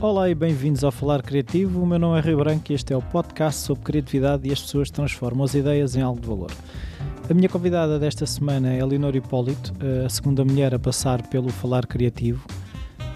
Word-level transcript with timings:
Olá 0.00 0.30
e 0.30 0.34
bem-vindos 0.34 0.84
ao 0.84 0.92
Falar 0.92 1.22
Criativo. 1.22 1.82
O 1.82 1.86
meu 1.86 1.98
nome 1.98 2.20
é 2.20 2.22
Rio 2.22 2.38
Branco 2.38 2.70
e 2.70 2.74
este 2.76 2.92
é 2.92 2.96
o 2.96 3.02
podcast 3.02 3.60
sobre 3.60 3.82
criatividade 3.82 4.48
e 4.48 4.52
as 4.52 4.62
pessoas 4.62 4.90
transformam 4.90 5.44
as 5.44 5.54
ideias 5.54 5.96
em 5.96 6.02
algo 6.02 6.20
de 6.20 6.28
valor. 6.28 6.52
A 7.28 7.34
minha 7.34 7.48
convidada 7.48 7.98
desta 7.98 8.24
semana 8.24 8.72
é 8.72 8.84
Leonor 8.84 9.16
Hipólito, 9.16 9.72
a 10.06 10.08
segunda 10.08 10.44
mulher 10.44 10.72
a 10.72 10.78
passar 10.78 11.26
pelo 11.26 11.48
Falar 11.48 11.84
Criativo. 11.84 12.46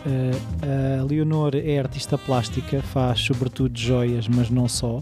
Eh, 0.04 0.98
a 0.98 1.04
Leonor 1.04 1.52
é 1.54 1.78
artista 1.78 2.18
plástica, 2.18 2.82
faz 2.82 3.20
sobretudo 3.20 3.78
joias, 3.78 4.26
mas 4.26 4.50
não 4.50 4.66
só. 4.66 5.00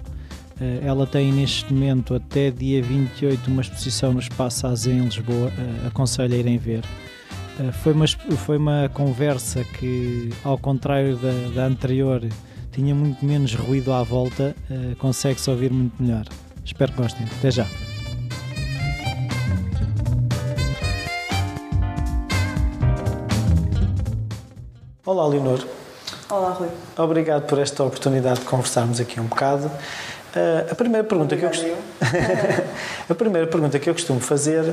Eh, 0.61 0.81
ela 0.83 1.07
tem 1.07 1.33
neste 1.33 1.73
momento, 1.73 2.15
até 2.15 2.51
dia 2.51 2.83
28, 2.83 3.51
uma 3.51 3.63
exposição 3.63 4.13
no 4.13 4.21
Espaço 4.21 4.67
Azem 4.67 4.99
em 4.99 5.05
Lisboa. 5.05 5.51
Eh, 5.57 5.87
aconselho 5.87 6.35
a 6.35 6.37
irem 6.37 6.59
ver. 6.59 6.85
Foi 7.83 7.93
uma, 7.93 8.07
foi 8.07 8.57
uma 8.57 8.91
conversa 8.95 9.63
que, 9.65 10.31
ao 10.43 10.57
contrário 10.57 11.17
da, 11.17 11.33
da 11.55 11.67
anterior, 11.67 12.23
tinha 12.73 12.95
muito 12.95 13.25
menos 13.25 13.55
ruído 13.55 13.93
à 13.93 14.03
volta, 14.03 14.55
consegue-se 14.99 15.51
ouvir 15.51 15.71
muito 15.71 16.03
melhor. 16.03 16.25
Espero 16.65 16.93
que 16.93 17.03
gostem. 17.03 17.27
Até 17.39 17.51
já. 17.51 17.67
Olá, 25.05 25.27
Leonor. 25.27 25.67
Olá, 26.31 26.51
Rui. 26.51 26.69
Obrigado 26.97 27.47
por 27.47 27.59
esta 27.59 27.83
oportunidade 27.83 28.41
de 28.41 28.47
conversarmos 28.47 29.01
aqui 29.01 29.19
um 29.21 29.25
bocado. 29.25 29.67
Uh, 29.67 30.71
a 30.71 30.75
primeira 30.77 31.05
pergunta 31.05 31.37
que 31.37 31.45
eu 31.45 31.49
costumo... 31.49 31.75
a 33.11 33.15
primeira 33.15 33.47
pergunta 33.49 33.79
que 33.81 33.91
eu 33.91 33.95
costumo 33.95 34.21
fazer 34.21 34.73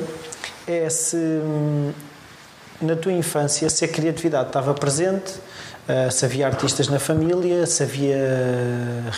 é 0.67 0.87
se 0.89 1.17
hum, 1.17 1.91
na 2.81 2.95
tua 2.95 3.11
infância 3.11 3.69
se 3.69 3.83
a 3.83 3.87
criatividade 3.87 4.47
estava 4.47 4.73
presente, 4.73 5.33
uh, 5.87 6.11
se 6.11 6.25
havia 6.25 6.47
artistas 6.47 6.87
na 6.87 6.99
família, 6.99 7.65
se 7.65 7.83
havia 7.83 8.17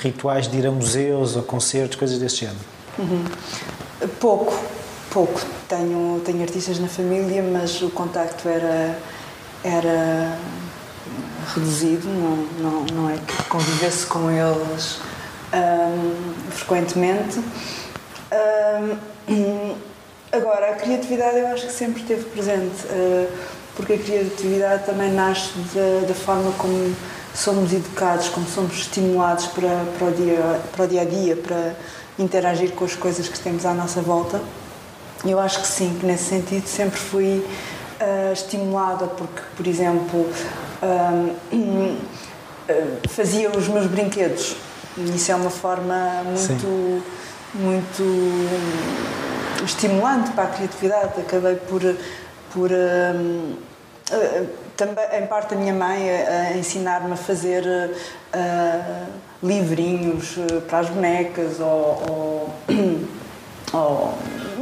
rituais 0.01 0.47
de 0.47 0.57
ir 0.57 0.67
a 0.67 0.71
museus 0.71 1.35
ou 1.35 1.43
concertos, 1.43 1.97
coisas 1.97 2.17
desse 2.19 2.37
género. 2.37 2.59
Uhum. 2.97 3.25
Pouco, 4.19 4.57
pouco. 5.11 5.41
Tenho, 5.67 6.21
tenho 6.25 6.41
artistas 6.41 6.79
na 6.79 6.87
família, 6.87 7.43
mas 7.43 7.81
o 7.81 7.89
contacto 7.89 8.47
era 8.47 8.97
era 9.63 10.37
reduzido, 11.53 12.07
não, 12.07 12.47
não, 12.59 12.85
não 12.93 13.09
é 13.09 13.17
que 13.17 13.43
convivesse 13.43 14.05
com 14.05 14.29
eles 14.31 14.99
frequentemente. 16.51 17.41
Agora, 20.31 20.71
a 20.71 20.75
criatividade 20.75 21.39
eu 21.39 21.47
acho 21.47 21.67
que 21.67 21.73
sempre 21.73 22.01
esteve 22.01 22.23
presente, 22.25 22.85
uh, 22.85 23.27
porque 23.75 23.93
a 23.93 23.97
criatividade 23.97 24.85
também 24.85 25.11
nasce 25.11 25.51
da, 25.73 26.07
da, 26.07 26.13
forma 26.13 26.51
como 26.57 26.95
somos 27.33 27.71
educados, 27.71 28.29
como 28.29 28.47
somos 28.47 28.73
estimulados 28.73 29.47
para, 29.47 29.85
para, 29.97 30.07
o 30.07 30.11
dia, 30.11 30.61
para 30.71 30.85
o 30.85 30.87
dia 30.87 31.01
a 31.01 31.05
dia, 31.05 31.35
para 31.35 31.75
interagir 32.17 32.71
com 32.71 32.85
as 32.85 32.95
coisas 32.95 33.27
que 33.27 33.39
temos 33.39 33.65
à 33.65 33.73
nossa 33.73 34.01
volta. 34.01 34.41
Eu 35.25 35.39
acho 35.39 35.61
que 35.61 35.67
sim, 35.67 35.97
que 35.99 36.05
nesse 36.05 36.25
sentido 36.25 36.67
sempre 36.67 36.99
fui 36.99 37.45
uh, 37.99 38.33
estimulada, 38.33 39.07
porque, 39.07 39.41
por 39.55 39.67
exemplo, 39.67 40.29
uh, 40.83 41.35
fazia 43.09 43.49
os 43.49 43.67
meus 43.67 43.87
brinquedos. 43.87 44.55
Isso 44.97 45.31
é 45.31 45.35
uma 45.35 45.49
forma 45.49 46.23
muito, 46.25 47.03
muito 47.53 48.03
estimulante 49.63 50.31
para 50.31 50.45
a 50.45 50.47
criatividade. 50.47 51.21
Acabei 51.21 51.55
por, 51.55 51.81
por 52.53 52.71
uh, 52.71 53.57
também, 54.75 55.05
em 55.21 55.27
parte, 55.27 55.53
a 55.53 55.57
minha 55.57 55.73
mãe 55.73 56.09
a, 56.09 56.57
ensinar-me 56.57 57.13
a 57.13 57.17
fazer 57.17 57.63
uh, 57.65 59.05
livrinhos 59.43 60.35
para 60.67 60.79
as 60.79 60.89
bonecas 60.89 61.59
ou, 61.59 62.03
ou, 62.09 62.49
ou 63.73 64.13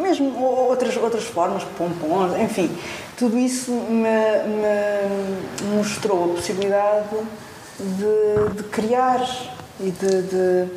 mesmo 0.02 0.42
outras, 0.42 0.96
outras 0.98 1.24
formas, 1.24 1.64
pompons, 1.78 2.38
enfim. 2.40 2.76
Tudo 3.18 3.38
isso 3.38 3.72
me, 3.72 4.10
me 4.48 5.76
mostrou 5.76 6.32
a 6.32 6.36
possibilidade 6.36 7.18
de, 7.80 8.56
de 8.56 8.64
criar 8.70 9.22
e 9.80 9.92
de, 9.92 10.22
de, 10.24 10.68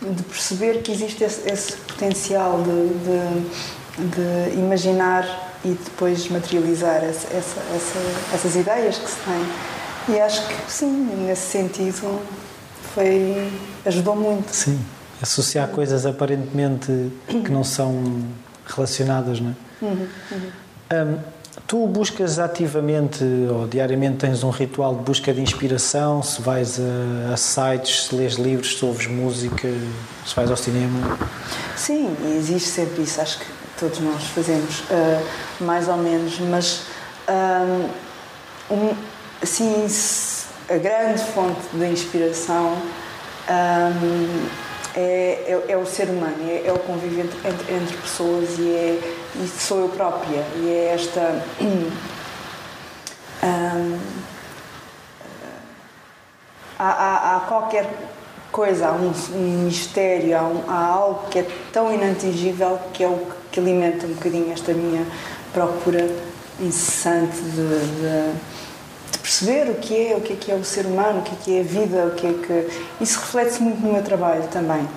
de, 0.00 0.22
perceber 0.22 0.82
que 0.82 0.92
existe 0.92 1.24
esse, 1.24 1.48
esse 1.48 1.72
potencial 1.76 2.62
de, 2.62 4.06
de, 4.06 4.58
imaginar 4.58 5.54
e 5.64 5.70
depois 5.70 6.28
materializar 6.28 7.02
essa, 7.02 7.26
essa, 7.28 7.60
essa, 7.74 8.34
essas 8.34 8.56
ideias 8.56 8.98
que 8.98 9.10
se 9.10 9.16
têm. 9.16 10.16
E 10.16 10.20
acho 10.20 10.46
que 10.46 10.54
sim, 10.70 11.26
nesse 11.26 11.50
sentido 11.50 12.20
foi 12.94 13.52
ajudou 13.84 14.14
muito. 14.14 14.50
Sim, 14.54 14.78
associar 15.20 15.68
coisas 15.68 16.06
aparentemente 16.06 17.12
que 17.26 17.50
não 17.50 17.64
são 17.64 18.24
relacionadas, 18.66 19.40
não 19.40 19.50
é? 19.50 19.84
Uhum, 19.84 20.08
uhum. 20.32 20.50
Um, 20.92 21.18
Tu 21.66 21.86
buscas 21.88 22.38
ativamente 22.38 23.24
ou 23.50 23.66
diariamente 23.66 24.18
tens 24.18 24.44
um 24.44 24.50
ritual 24.50 24.94
de 24.94 25.02
busca 25.02 25.34
de 25.34 25.40
inspiração? 25.40 26.22
Se 26.22 26.40
vais 26.40 26.78
a, 26.78 27.32
a 27.32 27.36
sites, 27.36 28.04
se 28.04 28.14
lês 28.14 28.34
livros, 28.34 28.78
se 28.78 28.84
ouves 28.84 29.08
música, 29.08 29.68
se 30.24 30.34
vais 30.36 30.48
ao 30.48 30.56
cinema? 30.56 31.18
Sim, 31.74 32.16
existe 32.36 32.68
sempre 32.68 33.02
isso. 33.02 33.20
Acho 33.20 33.40
que 33.40 33.46
todos 33.80 33.98
nós 33.98 34.22
fazemos, 34.26 34.80
uh, 34.80 35.64
mais 35.64 35.88
ou 35.88 35.96
menos. 35.96 36.38
Mas, 36.38 36.82
um, 38.70 38.94
assim, 39.42 39.86
a 40.70 40.76
grande 40.76 41.22
fonte 41.32 41.66
de 41.72 41.86
inspiração 41.86 42.76
um, 43.48 44.65
é, 44.96 45.44
é, 45.46 45.72
é, 45.72 45.76
o 45.76 45.84
ser 45.84 46.08
humano, 46.08 46.36
é, 46.48 46.66
é 46.66 46.72
o 46.72 46.78
convívio 46.78 47.24
entre, 47.24 47.36
entre, 47.46 47.74
entre, 47.74 47.96
pessoas 47.98 48.58
e, 48.58 48.68
é, 48.68 49.14
e 49.36 49.46
sou 49.46 49.80
eu 49.80 49.88
própria. 49.90 50.42
E 50.56 50.70
é 50.70 50.94
esta. 50.94 51.44
Um, 53.42 53.98
há, 56.78 56.88
há, 56.88 57.36
há, 57.36 57.40
qualquer 57.40 57.86
coisa, 58.50 58.88
há 58.88 58.92
um, 58.92 59.12
um 59.34 59.64
mistério, 59.66 60.36
há, 60.36 60.42
um, 60.42 60.64
há, 60.66 60.86
algo 60.86 61.28
que 61.28 61.40
é 61.40 61.46
tão 61.70 61.92
inatingível 61.92 62.80
que 62.94 63.04
é 63.04 63.06
o 63.06 63.26
que 63.52 63.60
alimenta 63.60 64.06
um 64.06 64.14
bocadinho 64.14 64.50
esta 64.52 64.72
minha 64.72 65.06
procura 65.52 66.08
incessante 66.58 67.36
de, 67.36 67.52
de 67.52 68.32
perceber 69.26 69.68
o 69.68 69.74
que 69.74 70.06
é, 70.06 70.16
o 70.16 70.20
que 70.20 70.32
é 70.34 70.36
que 70.36 70.52
é 70.52 70.54
o 70.54 70.64
ser 70.64 70.86
humano, 70.86 71.18
o 71.18 71.22
que 71.22 71.32
é 71.32 71.38
que 71.42 71.56
é 71.56 71.60
a 71.60 71.64
vida, 71.64 72.06
o 72.06 72.10
que 72.12 72.26
é 72.28 72.32
que... 72.32 73.02
Isso 73.02 73.18
reflete-se 73.18 73.60
muito 73.60 73.80
no 73.80 73.92
meu 73.92 74.02
trabalho 74.02 74.44
também. 74.52 74.88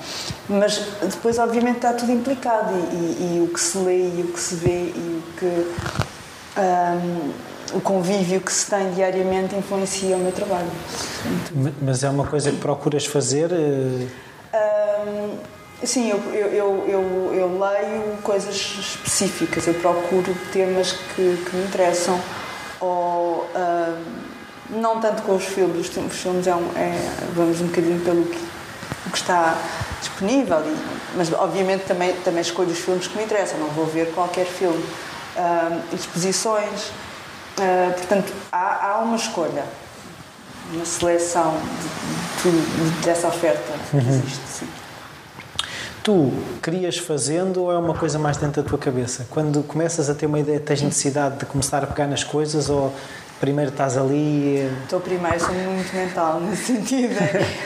Mas 0.48 0.78
depois, 1.02 1.40
obviamente, 1.40 1.78
está 1.78 1.94
tudo 1.94 2.12
implicado 2.12 2.76
e, 2.76 2.96
e, 2.96 3.38
e 3.38 3.42
o 3.42 3.52
que 3.52 3.60
se 3.60 3.80
lê 3.80 3.98
e 3.98 4.22
o 4.22 4.32
que 4.32 4.40
se 4.40 4.56
vê 4.56 4.92
e 4.96 5.20
o 5.20 5.40
que... 5.40 5.46
Um, 6.60 7.50
o 7.72 7.82
convívio 7.82 8.42
que 8.42 8.52
se 8.52 8.68
tem 8.70 8.92
diariamente 8.94 9.56
influencia 9.56 10.16
o 10.16 10.20
meu 10.20 10.32
trabalho. 10.32 10.70
Mas 11.82 12.04
é 12.04 12.10
uma 12.10 12.26
coisa 12.26 12.52
que 12.52 12.58
procuras 12.58 13.06
fazer? 13.06 13.52
Um, 13.52 15.38
sim, 15.84 16.10
eu, 16.10 16.18
eu, 16.34 16.88
eu, 16.88 17.34
eu, 17.36 17.60
leio 17.60 18.18
coisas 18.24 18.56
específicas, 18.56 19.68
eu 19.68 19.76
procuro 19.76 20.36
temas 20.52 20.94
que, 20.94 21.46
que 21.46 21.56
me 21.56 21.66
interessam 21.66 22.20
ou 22.80 23.50
não 24.70 25.00
tanto 25.00 25.24
com 25.24 25.36
os 25.36 25.46
filmes, 25.46 25.90
os 25.90 26.16
filmes 26.16 26.48
é, 26.48 26.56
um, 26.56 26.72
é, 26.76 27.10
vamos 27.34 27.60
um 27.62 27.68
bocadinho 27.68 28.00
pelo 28.02 28.24
que, 28.24 28.38
o 29.08 29.10
que 29.12 29.18
está 29.18 29.58
disponível, 30.00 30.60
e, 30.66 30.78
mas 31.16 31.32
obviamente 31.34 31.86
também, 31.86 32.14
também 32.22 32.42
escolho 32.42 32.70
os 32.70 32.80
filmes 32.80 33.08
que 33.08 33.18
me 33.18 33.24
interessam, 33.24 33.60
não 33.60 33.70
vou 33.70 33.86
ver 33.86 34.14
qualquer 34.14 34.46
filme. 34.46 34.84
Exposições, 35.94 36.88
uh, 37.58 37.94
portanto, 37.96 38.34
há, 38.52 38.88
há, 38.88 39.00
uma 39.00 39.16
escolha, 39.16 39.64
uma 40.74 40.86
seleção 40.86 41.56
de, 42.44 42.52
de, 42.52 42.62
de, 42.62 43.06
dessa 43.06 43.30
oferta 43.30 43.74
que 43.90 43.96
uhum. 43.96 44.10
existe, 44.10 44.42
sim 44.48 44.79
tu 46.10 46.32
crias 46.60 46.98
fazendo 46.98 47.62
ou 47.62 47.72
é 47.72 47.78
uma 47.78 47.94
coisa 47.94 48.18
mais 48.18 48.36
dentro 48.36 48.64
da 48.64 48.68
tua 48.68 48.80
cabeça? 48.80 49.28
Quando 49.30 49.62
começas 49.62 50.10
a 50.10 50.16
ter 50.16 50.26
uma 50.26 50.40
ideia, 50.40 50.60
tens 50.60 50.82
necessidade 50.82 51.38
de 51.38 51.46
começar 51.46 51.84
a 51.84 51.88
pegar 51.88 52.08
nas 52.08 52.24
coisas 52.24 52.68
ou 52.68 52.92
primeiro 53.40 53.70
estás 53.70 53.96
ali? 53.96 54.68
Estou 54.82 55.00
primeiro, 55.00 55.40
sou 55.40 55.54
muito 55.54 55.96
mental 55.96 56.40
nesse 56.42 56.78
sentido. 56.78 57.14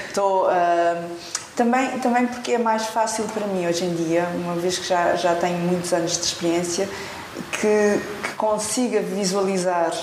Estou. 0.09 0.47
Uh, 0.47 1.09
também, 1.55 1.99
também 1.99 2.27
porque 2.27 2.53
é 2.53 2.57
mais 2.57 2.87
fácil 2.87 3.23
para 3.33 3.47
mim 3.47 3.65
hoje 3.65 3.85
em 3.85 3.95
dia, 3.95 4.27
uma 4.35 4.55
vez 4.55 4.77
que 4.77 4.87
já, 4.89 5.15
já 5.15 5.35
tenho 5.35 5.59
muitos 5.59 5.93
anos 5.93 6.11
de 6.17 6.25
experiência, 6.25 6.89
que, 7.51 7.99
que 8.23 8.33
consiga 8.35 8.99
visualizar 8.99 9.93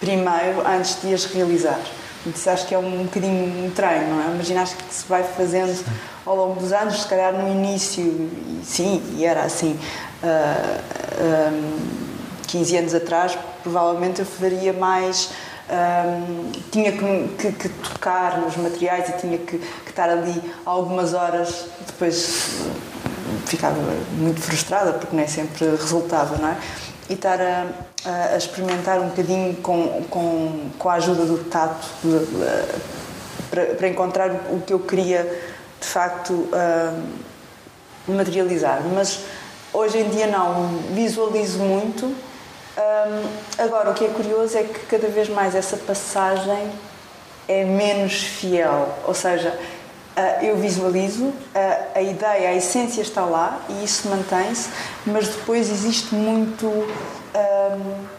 primeiro 0.00 0.66
antes 0.66 1.00
de 1.00 1.14
as 1.14 1.26
realizar. 1.26 1.78
Isso 2.26 2.50
acho 2.50 2.66
que 2.66 2.74
é 2.74 2.78
um 2.78 3.04
bocadinho 3.04 3.66
um 3.66 3.70
treino, 3.70 4.16
não 4.16 4.20
é? 4.20 4.34
Imaginas 4.34 4.72
que 4.72 4.92
se 4.92 5.06
vai 5.06 5.22
fazendo 5.22 5.72
ao 6.26 6.36
longo 6.36 6.60
dos 6.60 6.72
anos, 6.72 7.02
se 7.02 7.08
calhar 7.08 7.32
no 7.32 7.48
início, 7.48 8.30
sim, 8.64 9.02
e 9.16 9.24
era 9.24 9.44
assim, 9.44 9.78
uh, 10.22 11.52
um, 11.52 12.06
15 12.48 12.76
anos 12.76 12.94
atrás, 12.94 13.38
provavelmente 13.62 14.20
eu 14.20 14.26
faria 14.26 14.72
mais 14.72 15.30
um, 15.68 16.52
tinha 16.70 16.92
que, 16.92 17.28
que, 17.38 17.52
que, 17.52 17.68
tocar 17.68 18.38
nos 18.38 18.56
materiais 18.56 19.08
e 19.08 19.12
tinha 19.18 19.38
que, 19.38 19.58
que 19.58 19.90
estar 19.90 20.08
ali 20.08 20.40
algumas 20.64 21.12
horas, 21.12 21.66
depois 21.86 22.60
ficava 23.46 23.76
muito 24.12 24.40
frustrada 24.40 24.92
porque 24.92 25.14
nem 25.14 25.26
sempre 25.26 25.68
resultava, 25.70 26.36
não 26.38 26.48
é? 26.48 26.56
E 27.08 27.14
estar 27.14 27.40
a, 27.40 27.66
a, 28.04 28.36
experimentar 28.36 29.00
um 29.00 29.08
bocadinho 29.08 29.56
com, 29.56 30.02
com, 30.08 30.70
com 30.78 30.88
a 30.88 30.94
ajuda 30.94 31.24
do 31.24 31.38
tato 31.44 31.86
para, 33.50 33.66
para, 33.66 33.88
encontrar 33.88 34.30
o 34.50 34.60
que 34.60 34.72
eu 34.72 34.80
queria 34.80 35.55
de 35.86 35.92
facto 35.92 36.32
uh, 36.32 37.02
materializar. 38.08 38.82
Mas 38.92 39.20
hoje 39.72 39.98
em 39.98 40.08
dia 40.08 40.26
não, 40.26 40.78
visualizo 40.92 41.60
muito. 41.60 42.06
Um, 42.06 43.28
agora, 43.56 43.90
o 43.90 43.94
que 43.94 44.04
é 44.04 44.08
curioso 44.08 44.58
é 44.58 44.64
que 44.64 44.80
cada 44.86 45.06
vez 45.06 45.28
mais 45.28 45.54
essa 45.54 45.76
passagem 45.76 46.70
é 47.48 47.64
menos 47.64 48.14
fiel, 48.14 48.88
ou 49.06 49.14
seja, 49.14 49.50
uh, 49.50 50.44
eu 50.44 50.56
visualizo, 50.56 51.26
uh, 51.26 51.34
a 51.94 52.02
ideia, 52.02 52.48
a 52.48 52.54
essência 52.54 53.00
está 53.00 53.24
lá 53.24 53.60
e 53.68 53.84
isso 53.84 54.08
mantém-se, 54.08 54.68
mas 55.06 55.28
depois 55.28 55.70
existe 55.70 56.14
muito. 56.14 56.66
Um, 56.66 58.16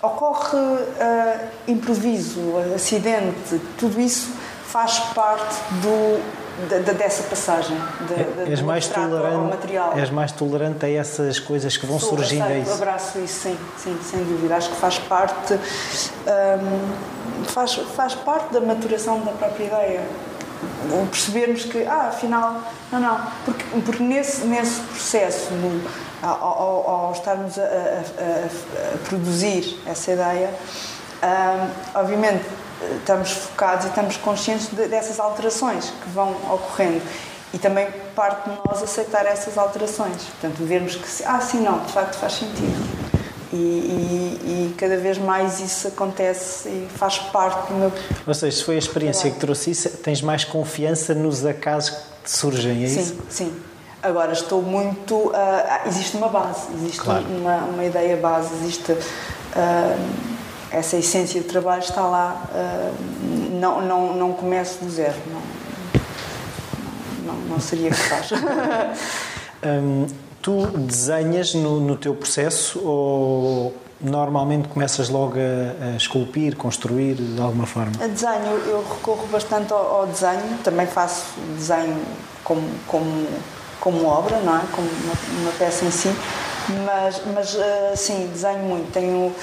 ocorre 0.00 0.56
uh, 0.56 1.48
improviso, 1.66 2.40
acidente, 2.72 3.60
tudo 3.76 4.00
isso 4.00 4.30
faz 4.68 5.00
parte 5.12 5.56
do, 5.82 6.37
de, 6.66 6.92
dessa 6.94 7.22
passagem 7.24 7.76
de, 8.08 8.44
de, 8.44 8.50
és 8.50 8.60
mais 8.60 8.88
tolerante, 8.88 9.50
material. 9.50 9.92
És 9.96 10.10
mais 10.10 10.32
tolerante 10.32 10.84
a 10.84 10.90
essas 10.90 11.38
coisas 11.38 11.76
que 11.76 11.86
vão 11.86 12.00
Sou, 12.00 12.10
surgindo 12.10 12.44
a 12.44 12.58
isso. 12.58 12.72
abraço 12.72 13.18
isso, 13.20 13.40
sim, 13.42 13.58
sim, 13.76 13.98
sem 14.02 14.24
dúvida. 14.24 14.56
Acho 14.56 14.70
que 14.70 14.76
faz 14.76 14.98
parte, 14.98 15.54
um, 15.54 17.44
faz, 17.44 17.74
faz 17.94 18.14
parte 18.14 18.52
da 18.52 18.60
maturação 18.60 19.20
da 19.20 19.32
própria 19.32 19.64
ideia. 19.64 20.02
Percebermos 21.10 21.64
que, 21.64 21.84
ah, 21.84 22.08
afinal, 22.08 22.60
não, 22.90 22.98
não, 22.98 23.20
porque, 23.44 23.64
porque 23.84 24.02
nesse, 24.02 24.44
nesse 24.44 24.80
processo, 24.80 25.52
no, 25.52 25.80
ao, 26.20 26.42
ao, 26.42 26.90
ao, 26.90 27.12
estarmos 27.12 27.56
a, 27.56 27.62
a, 27.62 27.66
a, 27.66 28.94
a, 28.94 28.98
produzir 29.08 29.80
essa 29.86 30.12
ideia, 30.12 30.50
um, 31.22 31.98
obviamente 32.00 32.44
estamos 32.98 33.30
focados 33.30 33.86
e 33.86 33.88
estamos 33.88 34.16
conscientes 34.16 34.68
de, 34.68 34.86
dessas 34.88 35.18
alterações 35.18 35.90
que 36.02 36.08
vão 36.10 36.30
ocorrendo 36.52 37.02
e 37.52 37.58
também 37.58 37.88
parte 38.14 38.50
de 38.50 38.56
nós 38.66 38.82
aceitar 38.82 39.24
essas 39.26 39.56
alterações. 39.56 40.22
Portanto, 40.22 40.64
vermos 40.64 40.96
que, 40.96 41.24
ah, 41.24 41.40
sim, 41.40 41.60
não, 41.60 41.78
de 41.84 41.92
facto 41.92 42.16
faz 42.16 42.34
sentido. 42.34 43.08
E, 43.50 43.56
e, 43.56 44.40
e, 44.44 44.74
cada 44.76 44.98
vez 44.98 45.16
mais 45.16 45.58
isso 45.58 45.88
acontece 45.88 46.68
e 46.68 46.88
faz 46.96 47.18
parte 47.18 47.72
do 47.72 47.78
meu. 47.78 47.92
Ou 48.26 48.34
seja, 48.34 48.58
se 48.58 48.62
foi 48.62 48.74
a 48.74 48.78
experiência 48.78 49.30
que 49.30 49.38
trouxe 49.38 49.70
isso, 49.70 49.88
tens 49.88 50.20
mais 50.20 50.44
confiança 50.44 51.14
nos 51.14 51.46
acasos 51.46 51.96
que 52.22 52.30
surgem, 52.30 52.84
é 52.84 52.88
sim, 52.88 53.00
isso? 53.00 53.14
Sim, 53.14 53.22
sim. 53.30 53.56
Agora 54.02 54.32
estou 54.32 54.60
muito. 54.60 55.14
Uh, 55.14 55.32
existe 55.86 56.18
uma 56.18 56.28
base, 56.28 56.66
existe 56.74 57.00
claro. 57.00 57.24
uma, 57.24 57.56
uma 57.64 57.84
ideia 57.84 58.18
base, 58.18 58.52
existe. 58.62 58.92
Uh, 58.92 60.37
essa 60.70 60.96
essência 60.96 61.40
de 61.40 61.46
trabalho 61.46 61.82
está 61.82 62.02
lá, 62.02 62.44
uh, 62.50 63.58
não, 63.58 63.82
não, 63.82 64.14
não 64.14 64.32
começo 64.32 64.84
do 64.84 64.90
zero, 64.90 65.16
não, 65.26 65.42
não, 67.32 67.40
não 67.48 67.60
seria 67.60 67.90
capaz. 67.90 68.30
um, 69.64 70.06
tu 70.42 70.66
desenhas 70.66 71.54
no, 71.54 71.80
no 71.80 71.96
teu 71.96 72.14
processo 72.14 72.80
ou 72.84 73.74
normalmente 74.00 74.68
começas 74.68 75.08
logo 75.08 75.34
a, 75.38 75.92
a, 75.92 75.96
esculpir, 75.96 76.56
construir 76.56 77.14
de 77.14 77.40
alguma 77.40 77.66
forma? 77.66 77.92
A 78.00 78.06
desenho, 78.06 78.52
eu 78.66 78.84
recorro 78.88 79.26
bastante 79.28 79.72
ao, 79.72 80.00
ao 80.00 80.06
desenho, 80.06 80.58
também 80.62 80.86
faço 80.86 81.26
desenho 81.56 82.00
como, 82.44 82.62
como, 82.86 83.26
como 83.80 84.06
obra, 84.06 84.38
não 84.40 84.56
é? 84.56 84.62
Como 84.72 84.88
uma, 84.88 85.42
uma 85.42 85.52
peça 85.58 85.84
em 85.84 85.90
si, 85.90 86.10
mas, 86.86 87.20
mas 87.34 87.54
uh, 87.54 87.96
sim, 87.96 88.28
desenho 88.32 88.60
muito. 88.60 88.92
Tenho 88.92 89.34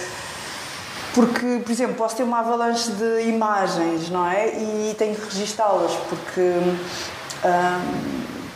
porque, 1.16 1.62
por 1.64 1.72
exemplo, 1.72 1.96
posso 1.96 2.18
ter 2.18 2.24
uma 2.24 2.40
avalanche 2.40 2.92
de 2.92 3.22
imagens, 3.30 4.10
não 4.10 4.30
é? 4.30 4.50
E 4.50 4.96
tenho 4.98 5.16
que 5.16 5.34
registá-las, 5.34 5.94
porque, 6.10 6.42
hum, 6.42 6.78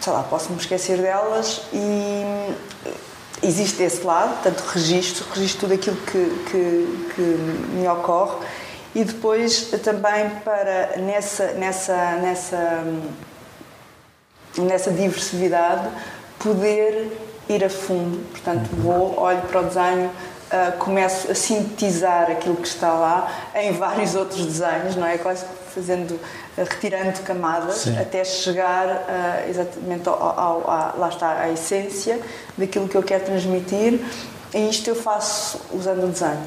sei 0.02 0.12
lá, 0.12 0.24
posso 0.24 0.52
me 0.52 0.58
esquecer 0.60 0.98
delas 0.98 1.62
e 1.72 2.54
existe 3.42 3.82
esse 3.82 4.04
lado, 4.04 4.34
portanto, 4.42 4.60
registro, 4.74 5.26
registro 5.34 5.62
tudo 5.62 5.74
aquilo 5.74 5.96
que, 5.96 6.44
que, 6.52 7.14
que 7.16 7.22
me 7.22 7.88
ocorre 7.88 8.46
e 8.94 9.06
depois 9.06 9.72
também 9.82 10.30
para 10.44 10.98
nessa, 10.98 11.54
nessa, 11.54 12.12
nessa, 12.18 12.84
nessa 14.58 14.92
diversidade 14.92 15.88
poder 16.38 17.10
ir 17.48 17.64
a 17.64 17.70
fundo. 17.70 18.20
Portanto, 18.32 18.70
vou, 18.74 19.18
olho 19.18 19.42
para 19.44 19.62
o 19.62 19.64
desenho 19.64 20.12
uh, 20.50 20.78
começo 20.78 21.32
a 21.32 21.36
sintetizar 21.36 22.30
aquilo 22.30 22.56
que 22.56 22.68
está 22.68 22.92
lá 22.94 23.32
em 23.56 23.72
vários 23.72 24.16
outros 24.16 24.46
desenhos, 24.46 24.96
não 24.96 25.08
é? 25.08 25.18
Quase 25.18 25.46
fazendo, 25.74 26.12
uh, 26.12 26.20
retirando 26.58 27.20
camadas 27.22 27.76
Sim. 27.76 27.98
até 27.98 28.24
chegar 28.24 28.88
uh, 28.88 29.50
exatamente 29.50 30.08
ao, 30.08 30.16
ao, 30.22 30.70
ao, 30.70 31.00
lá 31.00 31.10
está, 31.10 31.40
à 31.40 31.50
essência 31.50 32.20
daquilo 32.58 32.88
que 32.88 32.96
eu 32.96 33.04
quero 33.04 33.26
transmitir 33.26 34.00
e 34.54 34.70
isto 34.70 34.90
eu 34.90 34.96
faço 34.96 35.60
usando 35.74 36.06
o 36.06 36.08
desenho. 36.08 36.42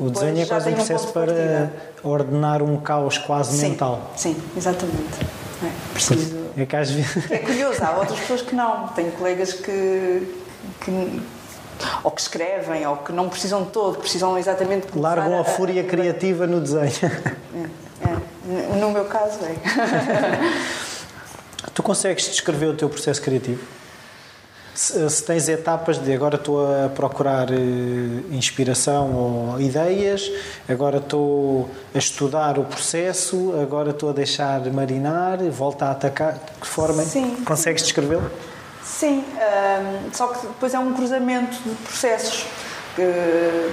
o 0.00 0.10
desenho 0.10 0.40
é 0.40 0.46
quase 0.46 0.70
um 0.70 0.74
processo 0.74 1.08
um 1.08 1.12
para 1.12 1.70
ordenar 2.04 2.62
um 2.62 2.80
caos 2.80 3.18
quase 3.18 3.58
sim, 3.58 3.70
mental. 3.70 4.10
Sim, 4.16 4.36
exatamente. 4.56 5.18
É, 5.62 5.92
preciso. 5.92 6.42
É, 6.56 6.66
que 6.66 6.76
às 6.76 6.90
vezes... 6.90 7.30
é 7.30 7.38
curioso, 7.38 7.82
há 7.82 7.96
outras 7.96 8.18
pessoas 8.20 8.42
que 8.42 8.54
não. 8.54 8.88
Tenho 8.88 9.10
colegas 9.12 9.52
que, 9.52 10.28
que 10.80 11.22
ou 12.02 12.10
que 12.10 12.20
escrevem, 12.20 12.86
ou 12.86 12.96
que 12.98 13.12
não 13.12 13.28
precisam 13.28 13.64
de 13.64 13.70
todo, 13.70 13.98
precisam 13.98 14.38
exatamente 14.38 14.86
Largam 14.96 15.38
a, 15.38 15.40
a 15.40 15.44
fúria 15.44 15.82
a... 15.82 15.84
criativa 15.84 16.46
no 16.46 16.60
desenho. 16.60 17.12
É, 17.54 18.08
é. 18.08 18.76
No 18.76 18.90
meu 18.90 19.04
caso 19.04 19.38
é. 19.44 19.54
tu 21.72 21.82
consegues 21.82 22.28
descrever 22.28 22.66
o 22.66 22.74
teu 22.74 22.88
processo 22.88 23.22
criativo? 23.22 23.62
Se, 24.74 25.08
se 25.10 25.22
tens 25.22 25.48
etapas 25.48 26.02
de 26.02 26.14
agora 26.14 26.36
estou 26.36 26.64
a 26.64 26.88
procurar 26.88 27.50
uh, 27.50 28.34
inspiração 28.34 29.14
ou 29.14 29.60
ideias, 29.60 30.30
agora 30.66 30.96
estou 30.96 31.68
a 31.94 31.98
estudar 31.98 32.58
o 32.58 32.64
processo, 32.64 33.54
agora 33.60 33.90
estou 33.90 34.08
a 34.08 34.12
deixar 34.14 34.60
marinar, 34.72 35.38
volta 35.50 35.86
a 35.86 35.90
atacar, 35.90 36.34
de 36.34 36.60
que 36.60 36.66
forma 36.66 37.02
Sim. 37.02 37.36
consegues 37.44 37.82
descrevê-lo? 37.82 38.30
Sim, 38.84 39.24
um, 39.24 40.12
só 40.12 40.28
que 40.28 40.46
depois 40.46 40.74
é 40.74 40.78
um 40.78 40.92
cruzamento 40.92 41.56
de 41.62 41.74
processos. 41.76 42.46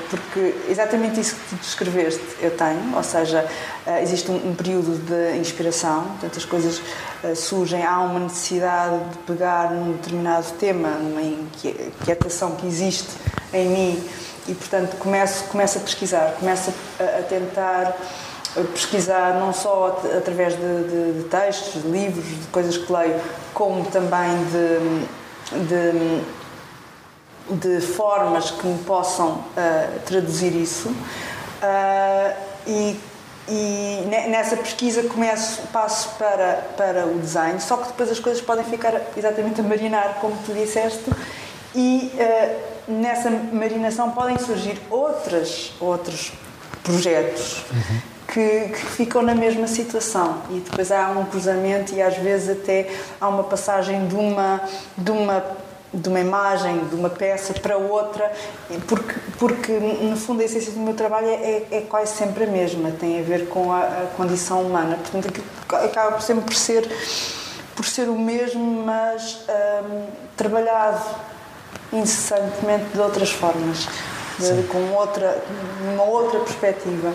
Porque 0.09 0.55
exatamente 0.69 1.19
isso 1.19 1.35
que 1.35 1.49
tu 1.49 1.55
descreveste 1.57 2.23
eu 2.41 2.51
tenho, 2.55 2.95
ou 2.95 3.03
seja, 3.03 3.45
eh, 3.85 4.01
existe 4.01 4.31
um, 4.31 4.55
período 4.55 4.97
de 4.97 5.37
inspiração, 5.37 6.03
portanto 6.03 6.37
as 6.37 6.45
coisas 6.45 6.81
eh, 7.21 7.35
surgem, 7.35 7.83
há 7.83 7.99
uma 7.99 8.21
necessidade 8.21 8.97
de 9.09 9.17
pegar 9.27 9.71
num 9.71 9.91
determinado 9.91 10.45
tema, 10.53 10.87
numa 10.91 11.21
inquietação 11.21 12.55
que 12.55 12.65
existe 12.65 13.09
em 13.51 13.67
mim 13.67 14.09
e 14.47 14.55
portanto 14.55 14.95
começo, 14.95 15.43
começo 15.45 15.79
a 15.79 15.81
pesquisar, 15.81 16.35
começo 16.39 16.73
a 16.97 17.21
tentar 17.23 17.97
pesquisar 18.65 19.35
não 19.39 19.53
só 19.53 20.01
através 20.17 20.53
de, 20.53 20.83
de, 20.83 21.13
de, 21.19 21.23
textos, 21.29 21.81
de 21.81 21.87
livros, 21.87 22.25
de 22.25 22.47
coisas 22.47 22.77
que 22.77 22.91
leio, 22.91 23.19
como 23.53 23.85
também 23.85 24.29
de, 24.45 25.59
de, 25.67 26.21
de 27.55 27.81
formas 27.81 28.51
que 28.51 28.67
me 28.67 28.77
possam 28.79 29.31
uh, 29.31 29.99
traduzir 30.05 30.55
isso. 30.55 30.89
Uh, 30.89 32.35
e, 32.67 32.99
e 33.47 34.03
nessa 34.29 34.55
pesquisa 34.57 35.03
começo, 35.03 35.61
passo 35.73 36.09
para, 36.17 36.65
para 36.77 37.07
o 37.07 37.19
design, 37.19 37.59
só 37.59 37.77
que 37.77 37.87
depois 37.87 38.11
as 38.11 38.19
coisas 38.19 38.41
podem 38.41 38.63
ficar 38.65 38.93
exatamente 39.17 39.59
a 39.59 39.63
marinar, 39.63 40.19
como 40.21 40.35
tu 40.45 40.53
disseste, 40.53 41.09
e 41.73 42.11
uh, 42.15 42.91
nessa 42.91 43.29
marinação 43.29 44.11
podem 44.11 44.37
surgir 44.37 44.79
outras, 44.89 45.73
outros 45.79 46.31
projetos. 46.83 47.63
Uhum 47.71 48.08
que, 48.31 48.69
que, 48.69 48.85
ficam 48.85 49.21
na 49.21 49.33
mesma 49.33 49.67
situação 49.67 50.41
e 50.51 50.59
depois 50.59 50.91
há 50.91 51.09
um 51.09 51.25
cruzamento 51.25 51.93
e 51.93 52.01
às 52.01 52.15
vezes 52.17 52.49
até 52.49 52.89
há 53.19 53.27
uma 53.27 53.43
passagem 53.43 54.07
de 54.07 54.15
uma 54.15 54.61
de 54.97 55.11
uma 55.11 55.43
de 55.91 56.07
uma 56.07 56.19
imagem, 56.19 56.85
de 56.87 56.93
uma 56.93 57.09
peça 57.09 57.51
para 57.53 57.75
outra, 57.75 58.31
porque, 58.87 59.15
porque 59.39 59.71
no 59.71 60.15
fundo 60.15 60.41
a 60.41 60.45
essência 60.45 60.71
do 60.71 60.79
meu 60.79 60.93
trabalho 60.93 61.27
é, 61.27 61.65
é 61.71 61.81
quase 61.89 62.13
sempre 62.13 62.43
a 62.43 62.47
mesma, 62.47 62.91
tem 62.91 63.19
a 63.19 63.23
ver 63.23 63.47
com 63.47 63.71
a, 63.71 63.79
a 63.79 64.07
condição 64.15 64.61
humana. 64.61 64.97
Portanto, 64.97 65.41
acaba 65.67 66.21
sempre 66.21 66.45
por 66.45 66.53
ser, 66.53 66.87
por 67.75 67.85
ser 67.85 68.07
o 68.07 68.19
mesmo, 68.19 68.83
mas 68.85 69.39
hum, 69.49 70.05
trabalhado 70.37 71.03
incessantemente 71.91 72.85
de 72.93 72.99
outras 72.99 73.31
formas, 73.31 73.87
de, 74.37 74.67
com 74.67 74.93
outra, 74.93 75.41
uma 75.91 76.03
outra 76.03 76.39
perspectiva. 76.41 77.11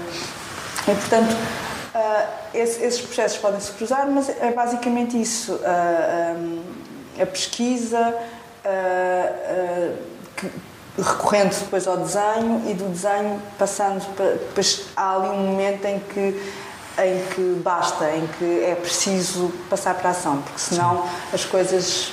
E, 0.86 0.94
portanto, 0.94 1.32
uh, 1.32 2.28
esse, 2.52 2.82
esses 2.82 3.00
processos 3.00 3.38
podem 3.38 3.60
se 3.60 3.72
cruzar, 3.72 4.06
mas 4.08 4.28
é 4.28 4.52
basicamente 4.52 5.20
isso. 5.20 5.54
Uh, 5.54 6.38
um, 6.38 6.62
a 7.20 7.26
pesquisa, 7.26 8.12
que, 10.36 10.50
recorrendo 10.98 11.54
depois 11.54 11.86
ao 11.86 11.98
desenho 11.98 12.62
e 12.68 12.74
do 12.74 12.88
desenho 12.88 13.40
passando 13.56 14.04
para. 14.16 14.32
Depois 14.32 14.86
há 14.96 15.14
ali 15.14 15.28
um 15.28 15.46
momento 15.46 15.84
em 15.84 16.00
que 16.00 16.40
em 16.98 17.26
que 17.34 17.60
basta, 17.62 18.08
em 18.10 18.26
que 18.38 18.64
é 18.64 18.74
preciso 18.76 19.52
passar 19.68 19.94
para 19.94 20.08
a 20.08 20.12
ação, 20.12 20.40
porque 20.42 20.60
senão 20.60 21.08
as 21.32 21.44
coisas 21.44 22.12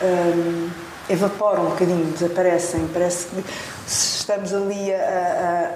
hum, 0.00 0.70
evaporam 1.08 1.66
um 1.66 1.70
bocadinho, 1.70 2.12
desaparecem. 2.12 2.88
Parece 2.92 3.26
que 3.26 3.44
se 3.86 4.18
estamos 4.18 4.52
ali 4.52 4.92
a, 4.92 5.72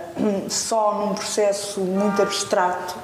a, 0.46 0.50
só 0.50 0.94
num 0.94 1.14
processo 1.14 1.80
muito 1.80 2.22
abstrato, 2.22 2.96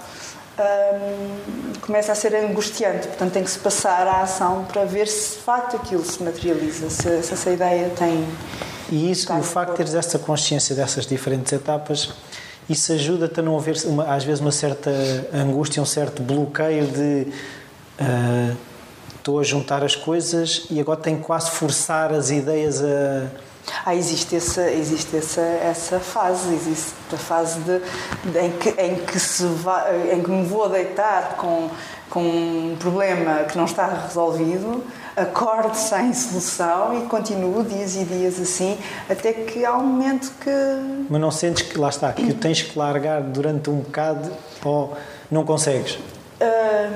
hum, 0.59 1.73
começa 1.81 2.13
a 2.13 2.15
ser 2.15 2.35
angustiante. 2.35 3.09
Portanto, 3.09 3.33
tem 3.33 3.45
que 3.45 3.51
se 3.51 3.59
passar 3.59 4.07
à 4.07 4.23
ação 4.23 4.65
para 4.65 4.85
ver 4.85 5.07
se 5.07 5.37
de 5.37 5.43
facto 5.43 5.77
aquilo 5.77 6.05
se 6.05 6.23
materializa, 6.23 6.89
se, 6.91 7.23
se 7.23 7.33
essa 7.33 7.51
ideia 7.51 7.91
tem. 7.91 8.27
E 8.91 9.11
isso, 9.11 9.33
o 9.33 9.43
facto 9.43 9.73
de 9.73 9.77
teres 9.79 9.95
essa 9.95 10.19
consciência 10.19 10.75
dessas 10.75 11.07
diferentes 11.07 11.53
etapas 11.53 12.15
isso 12.69 12.93
ajuda-te 12.93 13.41
a 13.41 13.43
não 13.43 13.59
haver, 13.59 13.77
uma, 13.85 14.05
às 14.15 14.25
vezes, 14.25 14.41
uma 14.41 14.53
certa 14.53 14.91
angústia, 15.33 15.83
um 15.83 15.87
certo 15.87 16.23
bloqueio 16.23 16.87
de 16.87 17.27
uh, 18.01 18.57
estou 19.17 19.39
a 19.39 19.43
juntar 19.43 19.85
as 19.85 19.95
coisas 19.95 20.67
e 20.71 20.81
agora 20.81 20.99
tenho 20.99 21.19
quase 21.19 21.51
forçar 21.51 22.13
as 22.13 22.31
ideias 22.31 22.83
a. 22.83 23.27
Ah, 23.85 23.95
existe 23.95 24.37
essa, 24.37 24.71
existe 24.71 25.17
essa, 25.17 25.41
essa 25.41 26.01
fase, 26.01 26.55
existe 26.55 26.95
a 27.13 27.17
fase 27.17 27.61
de, 27.61 27.81
de 28.31 28.39
em, 28.39 28.53
que, 28.53 28.69
em, 28.71 28.97
que 28.97 29.19
se 29.19 29.45
vai, 29.45 30.13
em 30.13 30.23
que 30.23 30.31
me 30.31 30.47
vou 30.47 30.69
deitar 30.69 31.37
com, 31.37 31.71
com 32.11 32.21
um 32.23 32.77
problema 32.79 33.45
que 33.45 33.57
não 33.57 33.65
está 33.65 33.87
resolvido 33.87 34.85
acorde 35.17 35.79
sem 35.79 36.13
solução 36.13 36.99
e 36.99 37.07
continuo 37.07 37.63
dias 37.63 37.97
e 37.97 38.05
dias 38.05 38.41
assim, 38.41 38.77
até 39.09 39.33
que 39.33 39.65
há 39.65 39.77
um 39.77 39.87
momento 39.87 40.33
que. 40.41 40.51
Mas 41.09 41.21
não 41.21 41.31
sentes 41.31 41.63
que, 41.63 41.79
lá 41.79 41.89
está, 41.89 42.13
que 42.13 42.31
o 42.31 42.35
tens 42.35 42.63
que 42.63 42.79
largar 42.79 43.23
durante 43.23 43.71
um 43.71 43.77
bocado 43.77 44.31
ou 44.65 44.97
não 45.31 45.45
consegues? 45.45 45.99
Uh, 46.41 46.93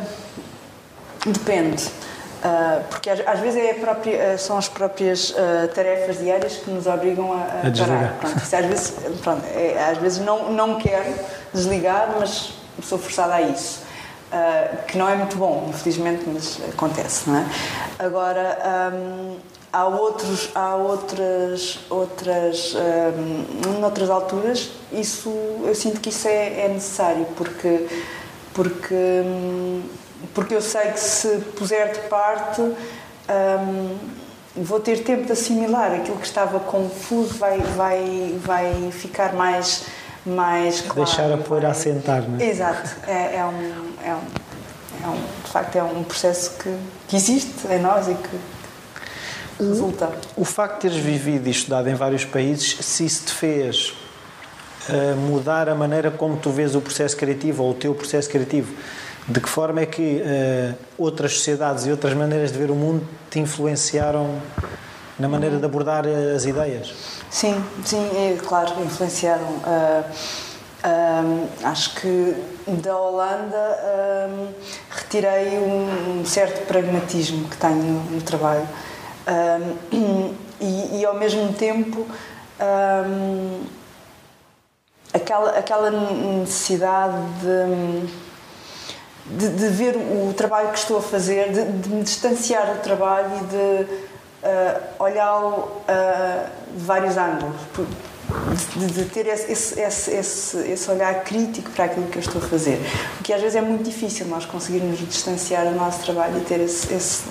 depende. 1.27 1.89
Uh, 2.39 2.85
porque 2.89 3.11
às, 3.11 3.21
às, 3.27 3.41
vezes 3.41 3.61
é 3.61 3.75
própria, 3.75 4.35
uh, 4.35 4.39
são 4.39 4.57
as 4.57 4.69
próprias 4.69 5.31
uh, 5.31 5.69
tarefas 5.75 6.19
diárias 6.19 6.55
que 6.57 6.71
nos 6.71 6.87
obrigam 6.87 7.33
a, 7.33 7.37
a, 7.37 7.41
a 7.41 7.87
parar. 7.87 8.17
Pronto, 8.21 8.37
às 8.37 8.65
vezes, 8.65 8.95
pronto, 9.23 9.45
é, 9.47 9.91
às 9.91 9.99
vezes 9.99 10.19
não, 10.21 10.53
não 10.53 10.79
quero 10.79 11.13
desligar, 11.53 12.15
mas 12.19 12.53
sou 12.81 12.97
forçada 12.97 13.35
a 13.35 13.43
isso. 13.43 13.83
Uh, 14.31 14.87
que 14.87 14.97
não 14.97 15.09
é 15.09 15.17
muito 15.17 15.37
bom, 15.37 15.67
infelizmente, 15.69 16.23
mas 16.27 16.61
acontece, 16.73 17.29
não 17.29 17.39
é? 17.39 17.47
Agora, 17.99 18.59
um, 18.93 19.37
há, 19.73 19.87
outros, 19.87 20.51
há 20.55 20.77
outras, 20.77 21.81
outras 21.91 22.77
um, 22.77 23.81
noutras 23.81 24.11
alturas, 24.11 24.71
isso, 24.93 25.31
eu 25.65 25.75
sinto 25.75 25.99
que 26.01 26.11
isso 26.11 26.29
é, 26.29 26.67
é 26.67 26.69
necessário, 26.69 27.27
porque, 27.37 27.87
porque, 28.53 28.95
um, 28.95 29.83
porque 30.35 30.55
eu 30.55 30.63
sei 30.63 30.93
que 30.93 31.01
se 31.01 31.29
puser 31.57 31.93
de 31.93 32.01
parte 32.09 32.63
vou 34.57 34.81
ter 34.81 35.05
tempo 35.05 35.25
de 35.25 35.33
assimilar 35.33 35.93
aquilo 35.93 36.17
que 36.17 36.27
estava 36.27 36.59
confuso 36.61 37.35
vai, 37.35 37.59
vai, 37.59 38.39
vai 38.43 38.91
ficar 38.91 39.33
mais 39.35 39.85
mais 40.27 40.81
claro. 40.83 41.05
Deixar 41.05 41.33
a 41.33 41.39
poeira 41.39 41.71
assentar, 41.71 42.29
não 42.29 42.39
é? 42.39 42.51
Exato. 42.51 42.97
É, 43.07 43.37
é, 43.37 43.45
um, 43.45 43.85
é, 44.05 44.15
um, 44.15 45.05
é 45.05 45.09
um, 45.09 45.43
de 45.45 45.51
facto, 45.51 45.77
é 45.77 45.83
um 45.83 46.05
processo 46.05 46.53
que, 46.59 46.77
que 47.07 47.17
existe 47.17 47.67
em 47.71 47.81
nós 47.81 48.09
e 48.09 48.15
que 48.15 49.65
resulta. 49.65 50.13
O, 50.37 50.43
o 50.43 50.45
facto 50.45 50.75
de 50.75 50.81
teres 50.83 50.97
vivido 50.99 51.47
e 51.47 51.51
estudado 51.51 51.89
em 51.89 51.95
vários 51.95 52.25
países, 52.25 52.77
se 52.81 53.07
isso 53.07 53.25
te 53.27 53.33
fez 53.33 53.95
uh, 54.91 55.17
mudar 55.17 55.69
a 55.69 55.75
maneira 55.75 56.11
como 56.11 56.37
tu 56.37 56.51
vês 56.51 56.75
o 56.75 56.81
processo 56.81 57.17
criativo 57.17 57.63
ou 57.63 57.71
o 57.71 57.75
teu 57.75 57.95
processo 57.95 58.29
criativo, 58.29 58.75
de 59.29 59.41
que 59.41 59.49
forma 59.49 59.83
é 59.83 59.87
que 59.87 60.23
uh, 60.23 60.75
outras 60.97 61.35
sociedades 61.35 61.85
e 61.85 61.91
outras 61.91 62.15
maneiras 62.15 62.51
de 62.51 62.59
ver 62.59 62.71
o 62.71 62.75
mundo 62.75 63.07
te 63.31 63.39
influenciaram 63.39 64.41
na 65.19 65.29
maneira 65.29 65.59
de 65.59 65.65
abordar 65.65 66.07
eh, 66.07 66.35
as 66.35 66.45
ideias? 66.45 66.95
Sim, 67.29 67.63
sim, 67.85 68.09
é, 68.17 68.37
claro, 68.37 68.73
influenciaram. 68.83 69.45
Uh, 69.45 70.05
uh, 70.85 71.49
acho 71.65 71.97
que 71.97 72.37
da 72.69 72.97
Holanda 72.97 73.79
uh, 73.83 74.55
retirei 74.91 75.59
um, 75.59 76.21
um, 76.21 76.25
certo 76.25 76.67
pragmatismo 76.67 77.49
que 77.49 77.57
tenho 77.57 78.03
no 78.11 78.23
trabalho 78.23 78.67
e, 80.61 81.01
e, 81.01 81.05
ao 81.05 81.15
mesmo 81.15 81.53
tempo 81.53 82.07
aquela, 85.13 85.51
aquela 85.51 85.91
necessidade 85.91 87.17
de, 87.43 88.28
de, 89.31 89.49
de, 89.49 89.69
ver 89.69 89.97
o 89.97 90.33
trabalho 90.35 90.71
que 90.71 90.79
estou 90.79 90.99
a 90.99 91.03
fazer, 91.03 91.53
de, 91.53 91.65
de 91.65 91.89
me 91.89 92.03
distanciar 92.03 92.75
do 92.75 92.83
trabalho 92.83 93.31
e 93.37 93.45
de 93.47 93.85
uh, 94.43 94.81
olhá-lo 94.99 95.71
a 95.87 96.47
vários 96.77 97.17
ângulos, 97.17 97.57
de, 98.77 98.87
de 98.87 99.05
ter 99.07 99.27
esse, 99.27 99.81
esse, 99.81 100.11
esse, 100.11 100.59
esse, 100.59 100.91
olhar 100.91 101.25
crítico 101.25 101.71
para 101.71 101.87
aquilo 101.87 102.07
que 102.07 102.17
eu 102.17 102.23
estou 102.23 102.43
a 102.43 102.45
fazer. 102.45 102.81
O 103.21 103.23
que 103.23 103.33
às 103.33 103.41
vezes 103.41 103.57
é 103.57 103.61
muito 103.61 103.85
difícil 103.85 104.27
nós 104.27 104.45
conseguirmos 104.45 104.99
distanciar 104.99 105.67
o 105.67 105.75
nosso 105.75 106.05
trabalho 106.05 106.39
e 106.39 106.41
ter 106.43 106.61
esse, 106.61 106.93
esse, 106.93 107.25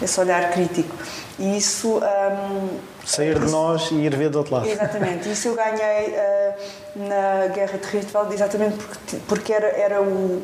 esse 0.00 0.20
olhar 0.20 0.50
crítico. 0.52 0.94
E 1.38 1.56
isso. 1.56 1.98
Um, 1.98 2.78
Sair 3.04 3.38
de 3.38 3.50
nós 3.50 3.90
e 3.92 3.94
ir 3.94 4.16
ver 4.16 4.30
do 4.30 4.38
outro 4.38 4.54
lado. 4.54 4.68
Exatamente. 4.68 5.30
Isso 5.30 5.48
eu 5.48 5.54
ganhei 5.54 6.08
uh, 6.08 7.08
na 7.08 7.46
Guerra 7.48 7.78
Terrível, 7.78 8.32
exatamente 8.32 8.76
porque, 8.76 9.16
porque 9.28 9.52
era, 9.52 9.66
era 9.68 10.02
o. 10.02 10.42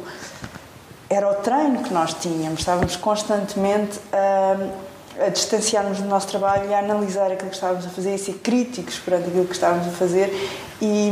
Era 1.12 1.30
o 1.30 1.34
treino 1.34 1.82
que 1.82 1.92
nós 1.92 2.14
tínhamos, 2.14 2.60
estávamos 2.60 2.96
constantemente 2.96 4.00
a 4.14 5.28
distanciarmos 5.28 5.98
do 5.98 6.08
nosso 6.08 6.26
trabalho 6.26 6.70
e 6.70 6.72
a 6.72 6.78
analisar 6.78 7.30
aquilo 7.30 7.50
que 7.50 7.54
estávamos 7.54 7.84
a 7.84 7.90
fazer 7.90 8.14
e 8.14 8.18
ser 8.18 8.32
críticos 8.38 8.98
perante 8.98 9.28
aquilo 9.28 9.44
que 9.44 9.52
estávamos 9.52 9.86
a 9.88 9.90
fazer 9.90 10.32
e, 10.80 11.10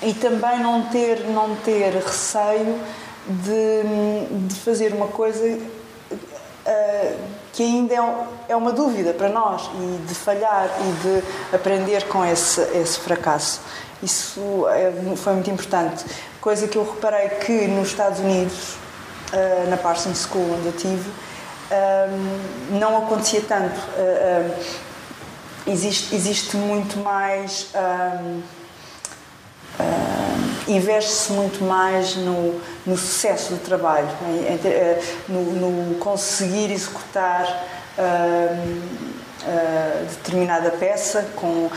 e 0.00 0.14
também 0.14 0.60
não 0.60 0.82
ter, 0.82 1.24
não 1.30 1.56
ter 1.56 1.92
receio 1.92 2.78
de, 3.26 4.46
de 4.46 4.54
fazer 4.60 4.94
uma 4.94 5.08
coisa 5.08 5.44
uh, 5.44 7.16
que 7.52 7.64
ainda 7.64 7.94
é, 7.94 8.26
é 8.50 8.54
uma 8.54 8.70
dúvida 8.70 9.12
para 9.12 9.28
nós 9.28 9.68
e 9.74 10.06
de 10.06 10.14
falhar 10.14 10.70
e 10.80 10.92
de 11.02 11.56
aprender 11.56 12.06
com 12.06 12.24
esse, 12.24 12.60
esse 12.78 13.00
fracasso. 13.00 13.60
Isso 14.00 14.68
é, 14.68 15.16
foi 15.16 15.32
muito 15.32 15.50
importante. 15.50 16.04
Coisa 16.42 16.66
que 16.66 16.76
eu 16.76 16.82
reparei 16.82 17.28
que 17.28 17.68
nos 17.68 17.90
Estados 17.90 18.18
Unidos, 18.18 18.74
uh, 19.32 19.70
na 19.70 19.76
Parsons 19.76 20.26
School 20.26 20.56
onde 20.58 20.66
eu 20.66 20.72
tive, 20.72 21.08
um, 21.70 22.78
não 22.80 22.96
acontecia 22.96 23.42
tanto. 23.42 23.78
Uh, 23.78 24.52
existe, 25.68 26.12
existe 26.12 26.56
muito 26.56 26.98
mais. 26.98 27.68
Investe-se 30.66 31.32
muito 31.32 31.62
mais 31.62 32.16
no, 32.16 32.60
no 32.86 32.96
sucesso 32.96 33.54
do 33.54 33.58
trabalho, 33.58 34.08
eh, 34.64 35.00
no, 35.28 35.42
no, 35.42 35.94
conseguir 35.96 36.70
executar 36.70 37.46
determinada 40.08 40.70
peça, 40.70 41.26
com 41.34 41.68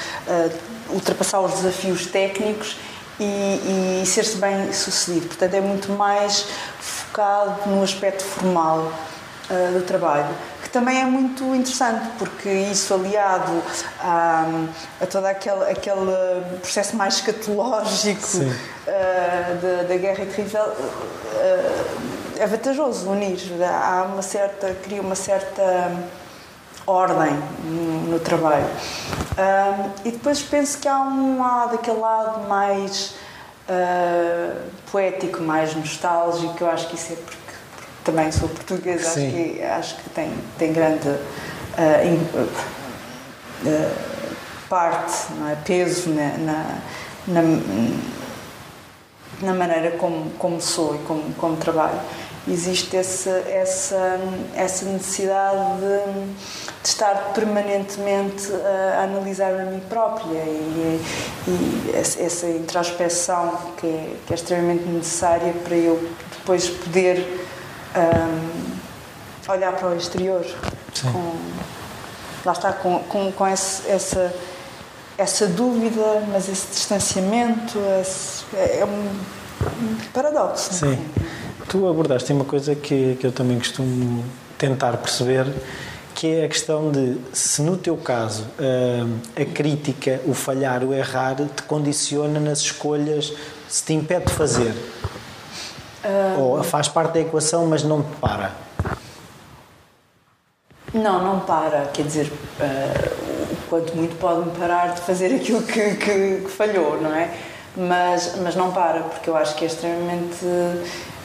ultrapassar 0.91 1.41
os 1.41 1.53
desafios 1.55 2.05
técnicos 2.05 2.77
e, 3.19 4.01
e 4.01 4.05
ser-se 4.05 4.37
bem 4.37 4.71
sucedido. 4.73 5.27
Portanto, 5.27 5.53
é 5.53 5.61
muito 5.61 5.91
mais 5.91 6.47
focado 6.79 7.69
no 7.69 7.83
aspecto 7.83 8.23
formal 8.23 8.79
uh, 8.79 9.73
do 9.73 9.85
trabalho, 9.85 10.27
que 10.61 10.69
também 10.69 11.01
é 11.01 11.05
muito 11.05 11.43
interessante, 11.55 12.09
porque 12.17 12.49
isso 12.49 12.93
aliado 12.93 13.63
a, 13.99 14.45
a 15.01 15.05
todo 15.05 15.25
aquele, 15.25 15.63
aquele 15.69 16.41
processo 16.61 16.95
mais 16.95 17.15
escatológico 17.15 18.37
uh, 18.37 19.61
da, 19.61 19.83
da 19.87 19.97
guerra 19.97 20.25
terrível 20.25 20.65
uh, 20.65 22.15
é 22.37 22.47
vantajoso 22.47 23.09
unir. 23.09 23.39
Há 23.63 24.03
uma 24.03 24.21
certa, 24.21 24.75
cria 24.83 25.01
uma 25.01 25.15
certa 25.15 25.91
ordem 26.87 27.33
no, 27.63 28.11
no 28.11 28.19
trabalho. 28.19 28.67
e 30.03 30.11
depois 30.11 30.41
penso 30.41 30.77
que 30.79 30.87
há 30.87 30.99
um 30.99 31.39
lado, 31.39 31.75
aquele 31.75 31.99
lado 31.99 32.47
mais 32.47 33.15
uh, 33.69 34.61
poético, 34.91 35.41
mais 35.41 35.75
nostálgico, 35.75 36.55
eu 36.61 36.69
acho 36.69 36.87
que 36.87 36.95
isso 36.95 37.13
é 37.13 37.15
porque 37.15 37.37
também 38.03 38.31
sou 38.31 38.47
portuguesa, 38.49 39.07
acho 39.07 39.19
que, 39.19 39.63
acho 39.63 39.95
que 39.97 40.09
tem, 40.11 40.31
tem 40.57 40.73
grande 40.73 41.07
uh, 41.07 42.05
in, 42.05 42.17
uh, 43.67 43.91
parte, 44.69 45.33
não 45.33 45.49
é? 45.49 45.55
peso 45.55 46.09
na, 46.09 46.37
na, 46.37 46.79
na, 47.27 47.41
na 49.41 49.53
maneira 49.53 49.97
como, 49.97 50.29
como 50.31 50.61
sou 50.61 50.95
e 50.95 50.99
como, 50.99 51.33
como 51.33 51.57
trabalho. 51.57 51.99
Existe 52.47 52.95
essa, 52.95 53.31
essa, 53.49 54.19
essa 54.55 54.85
necessidade 54.85 55.79
de, 55.79 56.33
de 56.83 56.87
estar 56.87 57.31
permanentemente 57.33 58.51
a 58.99 59.03
analisar 59.03 59.51
a 59.51 59.65
mim 59.65 59.79
própria 59.89 60.37
e, 60.37 61.01
e 61.47 61.91
essa 61.95 62.47
introspeção 62.47 63.73
que 63.77 63.87
é, 63.87 64.15
que 64.27 64.33
é, 64.33 64.35
extremamente 64.35 64.83
necessária 64.83 65.53
para 65.63 65.75
eu 65.75 66.07
depois 66.37 66.69
poder 66.69 67.47
um, 67.95 69.51
olhar 69.51 69.73
para 69.73 69.89
o 69.89 69.97
exterior. 69.97 70.45
Com, 71.01 71.35
lá 72.45 72.51
está, 72.51 72.73
com, 72.73 72.99
com, 72.99 73.31
com 73.31 73.47
esse, 73.47 73.89
essa, 73.89 74.33
essa 75.17 75.47
dúvida, 75.47 76.23
mas 76.31 76.47
esse 76.47 76.67
distanciamento 76.67 77.79
esse, 77.99 78.45
é 78.53 78.85
um, 78.85 79.19
um 79.81 79.97
paradoxo. 80.13 80.73
Sim. 80.73 81.03
Tu 81.67 81.87
abordaste 81.87 82.31
uma 82.31 82.45
coisa 82.45 82.75
que, 82.75 83.17
que 83.19 83.25
eu 83.25 83.31
também 83.31 83.57
costumo 83.57 84.23
tentar 84.57 84.97
perceber, 84.97 85.47
que 86.13 86.27
é 86.27 86.45
a 86.45 86.47
questão 86.47 86.91
de 86.91 87.17
se 87.33 87.61
no 87.61 87.75
teu 87.75 87.97
caso 87.97 88.45
a 89.35 89.45
crítica, 89.45 90.21
o 90.25 90.33
falhar, 90.33 90.83
o 90.83 90.93
errar 90.93 91.35
te 91.35 91.63
condiciona 91.63 92.39
nas 92.39 92.59
escolhas, 92.59 93.33
se 93.67 93.83
te 93.83 93.93
impede 93.93 94.25
de 94.25 94.33
fazer. 94.33 94.73
Uh... 96.03 96.39
Ou 96.39 96.63
faz 96.63 96.87
parte 96.87 97.13
da 97.13 97.19
equação, 97.21 97.65
mas 97.65 97.83
não 97.83 98.03
te 98.03 98.15
para. 98.21 98.51
Não, 100.93 101.21
não 101.21 101.39
para. 101.41 101.87
Quer 101.87 102.03
dizer, 102.03 102.31
uh, 102.31 103.55
quanto 103.69 103.95
muito 103.95 104.15
pode-me 104.17 104.51
parar 104.51 104.93
de 104.93 105.01
fazer 105.01 105.35
aquilo 105.35 105.61
que, 105.63 105.95
que, 105.95 106.41
que, 106.43 106.49
falhou, 106.49 107.01
não 107.01 107.13
é? 107.13 107.33
Mas, 107.75 108.35
mas 108.41 108.55
não 108.55 108.71
para, 108.71 109.01
porque 109.01 109.29
eu 109.29 109.35
acho 109.35 109.55
que 109.55 109.65
é 109.65 109.67
extremamente 109.67 110.45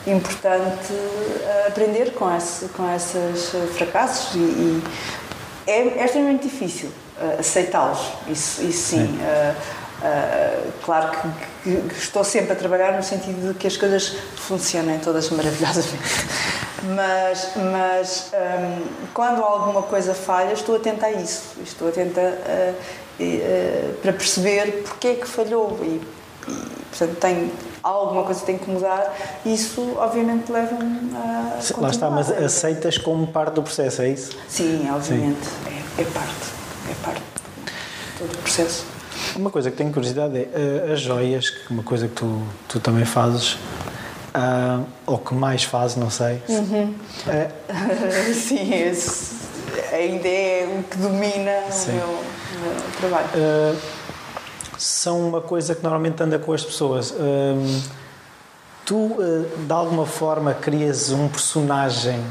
importante 0.07 0.93
uh, 0.93 1.69
aprender 1.69 2.13
com, 2.13 2.35
esse, 2.35 2.69
com 2.69 2.95
esses 2.95 3.51
fracassos 3.77 4.35
e, 4.35 4.39
e 4.39 4.83
é, 5.67 6.01
é, 6.01 6.05
extremamente 6.05 6.45
difícil 6.45 6.89
uh, 7.21 7.41
aceitá-los, 7.41 8.01
isso, 8.29 8.63
isso 8.63 8.89
sim. 8.89 9.07
sim. 9.07 9.19
Uh, 10.01 10.73
claro 10.83 11.11
que, 11.63 11.77
que, 11.77 11.95
estou 11.95 12.25
sempre 12.25 12.53
a 12.53 12.57
trabalhar 12.57 12.97
no 12.97 13.03
sentido 13.03 13.53
de 13.53 13.59
que 13.59 13.67
as 13.67 13.77
coisas 13.77 14.17
funcionem 14.37 14.99
todas 14.99 15.29
maravilhosamente. 15.29 15.99
Mas, 16.83 17.51
mas 17.57 18.33
um, 18.33 19.09
quando 19.13 19.43
alguma 19.43 19.83
coisa 19.83 20.15
falha, 20.15 20.55
estou 20.55 20.77
atenta 20.77 21.05
a 21.05 21.13
isso. 21.13 21.57
Estou 21.63 21.89
atenta 21.89 22.23
uh, 22.23 22.75
uh, 23.23 23.95
para 24.01 24.15
perceber 24.15 24.83
porque 24.85 25.09
é 25.09 25.15
que 25.17 25.29
falhou. 25.29 25.79
E, 25.83 26.01
portanto, 26.47 27.17
tem, 27.21 27.53
alguma 27.83 28.25
coisa 28.25 28.41
tem 28.45 28.59
que 28.59 28.71
mudar. 28.71 29.15
Isso, 29.45 29.95
obviamente, 29.97 30.51
leva-me 30.51 31.17
a. 31.17 31.57
Continuar. 31.57 31.81
Lá 31.83 31.91
está, 31.91 32.11
mas 32.11 32.31
aceitas 32.31 32.99
como 32.99 33.27
parte 33.27 33.55
do 33.55 33.63
processo, 33.63 34.03
é 34.03 34.11
isso? 34.11 34.37
Sim, 34.49 34.89
obviamente. 34.91 35.45
Sim. 35.45 35.83
É, 35.99 36.03
é 36.03 36.05
parte. 36.05 36.61
É 36.91 36.95
parte 37.05 37.21
de 37.21 38.19
todo 38.19 38.35
o 38.35 38.39
processo. 38.39 38.85
Uma 39.37 39.51
coisa 39.51 39.71
que 39.71 39.77
tenho 39.77 39.93
curiosidade 39.93 40.37
é 40.37 40.89
uh, 40.89 40.93
as 40.93 41.01
joias, 41.01 41.51
que 41.51 41.59
é 41.59 41.71
uma 41.71 41.83
coisa 41.83 42.09
que 42.09 42.15
tu, 42.15 42.43
tu 42.69 42.81
também 42.81 43.05
fazes, 43.05 43.53
uh, 44.35 44.85
ou 45.07 45.19
que 45.19 45.35
mais 45.35 45.63
fazes, 45.63 45.97
não 45.97 46.11
sei. 46.11 46.43
Uhum. 46.49 46.95
Uh, 47.27 48.35
Sim, 48.35 48.75
esse 48.75 49.41
ainda 49.93 50.29
é 50.29 50.79
o 50.79 50.83
que 50.83 50.97
domina 50.99 51.51
o 51.51 51.93
meu, 51.93 52.07
o 52.07 52.61
meu, 52.61 52.75
trabalho. 52.99 53.29
São 54.83 55.29
uma 55.29 55.41
coisa 55.41 55.75
que 55.75 55.83
normalmente 55.83 56.23
anda 56.23 56.39
com 56.39 56.53
as 56.53 56.65
pessoas. 56.65 57.15
tu, 58.85 59.17
de 59.67 59.73
alguma 59.73 60.07
forma, 60.07 60.55
crias 60.55 61.11
um 61.11 61.29
personagem 61.29 62.25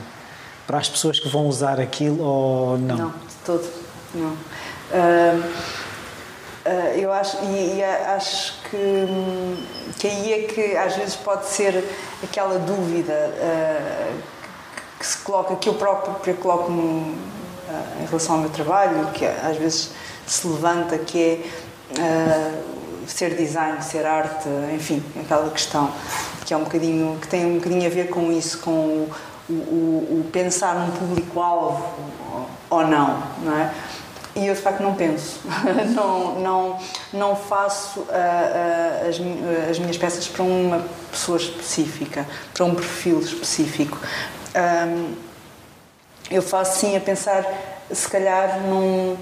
para 0.66 0.80
as 0.80 0.90
pessoas 0.90 1.20
que 1.20 1.30
vão 1.30 1.48
usar 1.48 1.80
aquilo 1.80 2.24
ou 2.24 2.78
não? 2.78 2.98
Não, 2.98 3.10
de 3.10 3.36
todo. 3.46 3.70
Não. 4.16 4.36
Uh, 6.70 7.00
eu 7.00 7.12
acho, 7.12 7.38
e, 7.44 7.78
e, 7.78 7.84
acho 7.84 8.54
que, 8.70 9.98
que 9.98 10.08
aí 10.08 10.34
é 10.34 10.42
que 10.44 10.78
às 10.78 10.96
vezes 10.96 11.16
pode 11.16 11.48
ser 11.48 11.84
aquela 12.24 12.60
dúvida 12.60 13.14
uh, 13.14 14.14
que, 15.00 15.06
se 15.06 15.18
coloca, 15.20 15.56
que 15.56 15.70
eu 15.70 15.74
próprio 15.76 16.36
coloco 16.36 16.72
no, 16.72 17.14
uh, 17.14 17.16
em 18.02 18.06
relação 18.06 18.36
ao 18.36 18.42
meu 18.42 18.50
trabalho, 18.50 19.08
que 19.14 19.26
às 19.26 19.58
vezes 19.58 19.92
se 20.28 20.46
levanta, 20.46 20.98
que 20.98 21.20
é 21.20 21.50
ser 23.08 23.36
design, 23.36 23.82
ser 23.82 24.06
arte, 24.06 24.48
enfim, 24.74 25.04
aquela 25.20 25.50
questão 25.50 25.92
que 26.46 26.54
é 26.54 26.58
um 26.58 26.64
bocadinho, 26.64 27.18
que 27.20 27.28
tem 27.28 27.46
um 27.46 27.56
bocadinho 27.56 27.86
a 27.86 27.90
ver 27.90 28.10
com 28.10 28.32
isso, 28.32 28.60
com 28.60 28.72
o, 28.72 29.12
o, 29.50 29.54
o 29.54 30.30
pensar 30.32 30.76
num 30.76 30.92
público-alvo 30.92 31.84
ou 32.70 32.88
não, 32.88 33.24
não 33.44 33.58
é? 33.58 33.72
E 34.36 34.46
eu 34.46 34.54
de 34.54 34.62
facto 34.62 34.82
não 34.82 34.94
penso, 34.94 35.42
não, 35.94 36.40
não, 36.40 36.80
não 37.12 37.36
faço 37.36 38.02
uh, 38.02 38.04
uh, 38.04 39.10
as, 39.10 39.70
as 39.70 39.80
minhas 39.80 39.98
peças 39.98 40.28
para 40.28 40.44
uma 40.44 40.86
pessoa 41.12 41.38
específica, 41.38 42.26
para 42.54 42.64
um 42.64 42.76
perfil 42.76 43.20
específico. 43.20 43.98
Um, 44.56 45.14
eu 46.30 46.42
faço 46.44 46.80
sim 46.80 46.96
a 46.96 47.00
pensar, 47.00 47.44
se 47.92 48.08
calhar, 48.08 48.60
num, 48.62 49.18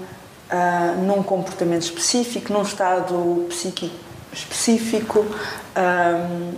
uh, 0.50 1.00
num 1.02 1.22
comportamento 1.22 1.82
específico, 1.82 2.52
num 2.52 2.62
estado 2.62 3.46
psíquico 3.48 3.94
específico, 4.32 5.24
um, 5.76 6.52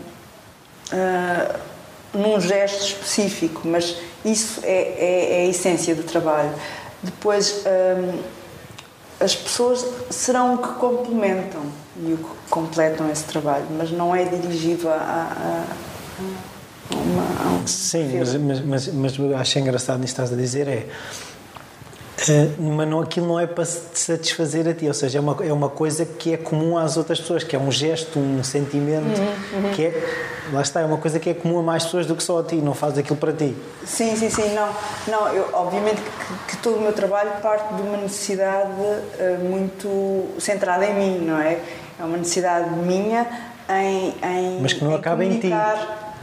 num 2.12 2.40
gesto 2.40 2.85
específico, 2.85 3.62
mas 3.64 3.96
isso 4.24 4.61
é, 4.64 4.83
é, 4.83 5.33
é 5.33 5.46
a 5.46 5.46
essência 5.46 5.94
do 5.94 6.03
trabalho. 6.03 6.53
Depois. 7.03 7.64
Um, 7.66 8.40
as 9.20 9.37
pessoas 9.37 9.87
serão 10.09 10.55
o 10.55 10.59
que 10.59 10.68
complementam 10.81 11.61
e 12.03 12.14
o 12.14 12.16
que 12.16 12.31
completam 12.48 13.11
esse 13.11 13.24
trabalho, 13.24 13.66
mas 13.76 13.90
não 13.90 14.16
é 14.16 14.24
dirigido 14.24 14.88
a, 14.88 14.94
a, 14.94 15.64
a 16.90 16.94
uma. 16.94 17.22
A 17.22 17.48
um 17.53 17.66
Sim, 17.66 18.18
mas, 18.18 18.35
mas, 18.35 18.88
mas, 18.88 19.18
mas 19.18 19.40
acho 19.40 19.59
engraçado 19.59 20.00
nisto 20.00 20.16
que 20.16 20.22
estás 20.22 20.33
a 20.33 20.37
dizer 20.40 20.66
é 20.66 20.87
Uh, 22.28 22.62
mas 22.62 22.87
não, 22.87 23.00
aquilo 23.00 23.26
não 23.26 23.40
é 23.40 23.46
para 23.46 23.64
te 23.64 23.98
satisfazer 23.98 24.68
a 24.68 24.74
ti, 24.74 24.87
ou 24.87 24.92
seja, 24.92 25.18
é 25.18 25.20
uma, 25.20 25.37
é 25.42 25.52
uma 25.52 25.70
coisa 25.70 26.04
que 26.04 26.35
é 26.35 26.37
comum 26.37 26.76
às 26.76 26.98
outras 26.98 27.18
pessoas, 27.18 27.42
que 27.42 27.56
é 27.56 27.59
um 27.59 27.72
gesto, 27.72 28.18
um 28.18 28.44
sentimento, 28.44 29.18
uhum, 29.18 29.64
uhum. 29.64 29.72
que 29.72 29.87
é, 29.87 30.28
lá 30.52 30.61
está, 30.61 30.83
é 30.83 30.85
uma 30.85 30.98
coisa 30.98 31.18
que 31.18 31.30
é 31.30 31.35
comum 31.35 31.59
a 31.61 31.62
mais 31.62 31.85
pessoas 31.85 32.06
do 32.06 32.14
que 32.14 32.22
só 32.22 32.40
a 32.40 32.42
ti, 32.42 32.56
não 32.56 32.74
faz 32.74 32.98
aquilo 32.98 33.16
para 33.16 33.33
ti. 33.33 33.56
Sim, 33.87 34.14
sim, 34.16 34.28
sim, 34.28 34.54
não, 34.54 34.68
não 35.09 35.28
eu, 35.28 35.48
obviamente 35.54 36.02
que, 36.02 36.48
que 36.48 36.62
todo 36.62 36.76
o 36.76 36.80
meu 36.83 36.92
trabalho 36.92 37.30
parte 37.40 37.72
de 37.74 37.80
uma 37.80 37.96
necessidade 37.96 38.70
uh, 38.70 39.38
muito 39.42 40.28
centrada 40.38 40.85
em 40.85 40.94
mim, 40.94 41.18
não 41.24 41.40
é? 41.40 41.59
É 41.98 42.04
uma 42.04 42.18
necessidade 42.18 42.68
minha 42.70 43.26
em, 43.68 44.14
em 44.22 44.61
Mas 44.61 44.74
que 44.74 44.85
não 44.85 44.92
em 44.92 44.96
acaba 44.96 45.24
em 45.24 45.38
ti. 45.38 45.50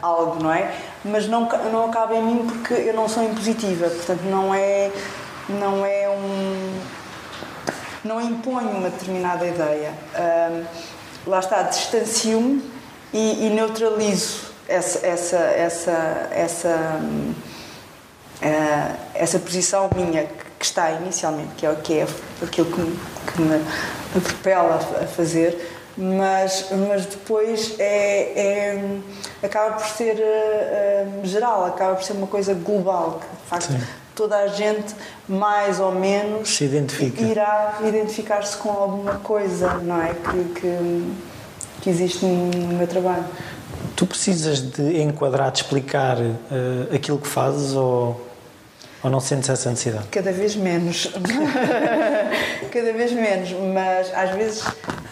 algo, 0.01 0.43
não 0.43 0.53
é? 0.53 0.71
Mas 1.03 1.27
não, 1.27 1.49
não 1.71 1.85
acaba 1.85 2.13
em 2.15 2.23
mim 2.23 2.45
porque 2.45 2.73
eu 2.73 2.93
não 2.93 3.09
sou 3.09 3.23
impositiva, 3.23 3.89
portanto 3.89 4.21
não 4.29 4.53
é 4.53 4.91
não 5.49 5.85
é 5.85 6.09
um. 6.09 6.81
não 8.03 8.21
impõe 8.21 8.65
uma 8.65 8.89
determinada 8.89 9.45
ideia. 9.45 9.93
Um, 10.15 11.29
lá 11.29 11.39
está, 11.39 11.63
distancio-me 11.63 12.63
e, 13.13 13.47
e, 13.47 13.49
neutralizo 13.49 14.47
essa, 14.67 15.05
essa, 15.05 15.37
essa, 15.37 16.29
essa, 16.31 17.01
uh, 18.41 18.97
essa 19.13 19.39
posição 19.39 19.89
minha 19.95 20.25
que 20.59 20.65
está 20.65 20.91
inicialmente, 20.91 21.49
que 21.55 21.65
é, 21.65 21.75
que 21.75 21.99
é 21.99 22.07
aquilo 22.43 22.71
que 22.71 22.81
me, 22.81 22.99
que 23.33 23.41
me 23.41 24.21
propela 24.21 24.75
a 24.75 25.07
fazer, 25.07 25.73
mas, 25.97 26.67
mas 26.87 27.05
depois 27.05 27.75
é, 27.79 28.33
é, 28.35 28.99
acaba 29.43 29.75
por 29.75 29.85
ser 29.85 30.15
uh, 30.15 31.25
geral, 31.25 31.65
acaba 31.65 31.95
por 31.95 32.03
ser 32.03 32.13
uma 32.13 32.27
coisa 32.27 32.53
global, 32.53 33.19
que 33.21 33.43
de 33.43 33.49
facto 33.49 33.71
Sim 33.71 34.06
toda 34.17 34.35
a 34.35 34.47
gente 34.47 34.95
mais 35.29 35.79
ou 35.79 35.91
menos 35.91 36.57
se 36.57 36.65
identifica. 36.65 37.21
irá 37.21 37.77
identificar-se 37.85 38.57
com 38.57 38.69
alguma 38.69 39.19
coisa, 39.19 39.75
não 39.75 40.01
é? 40.01 40.13
Que, 40.15 40.59
que, 40.59 41.13
que, 41.83 41.89
existe 41.89 42.25
no 42.25 42.75
meu 42.75 42.87
trabalho. 42.87 43.23
Tu 43.95 44.07
precisas 44.07 44.59
de 44.59 45.01
enquadrar, 45.01 45.51
de 45.51 45.59
explicar 45.59 46.17
uh, 46.17 46.95
aquilo 46.95 47.19
que 47.19 47.27
fazes 47.27 47.73
ou, 47.73 48.19
ou 49.03 49.09
não 49.09 49.19
sentes 49.19 49.49
essa 49.49 49.69
necessidade? 49.69 50.07
Cada 50.09 50.31
vez 50.31 50.55
menos. 50.55 51.11
Cada 52.73 52.93
vez 52.93 53.11
menos, 53.11 53.51
mas 53.73 54.11
às 54.13 54.31
vezes 54.31 54.63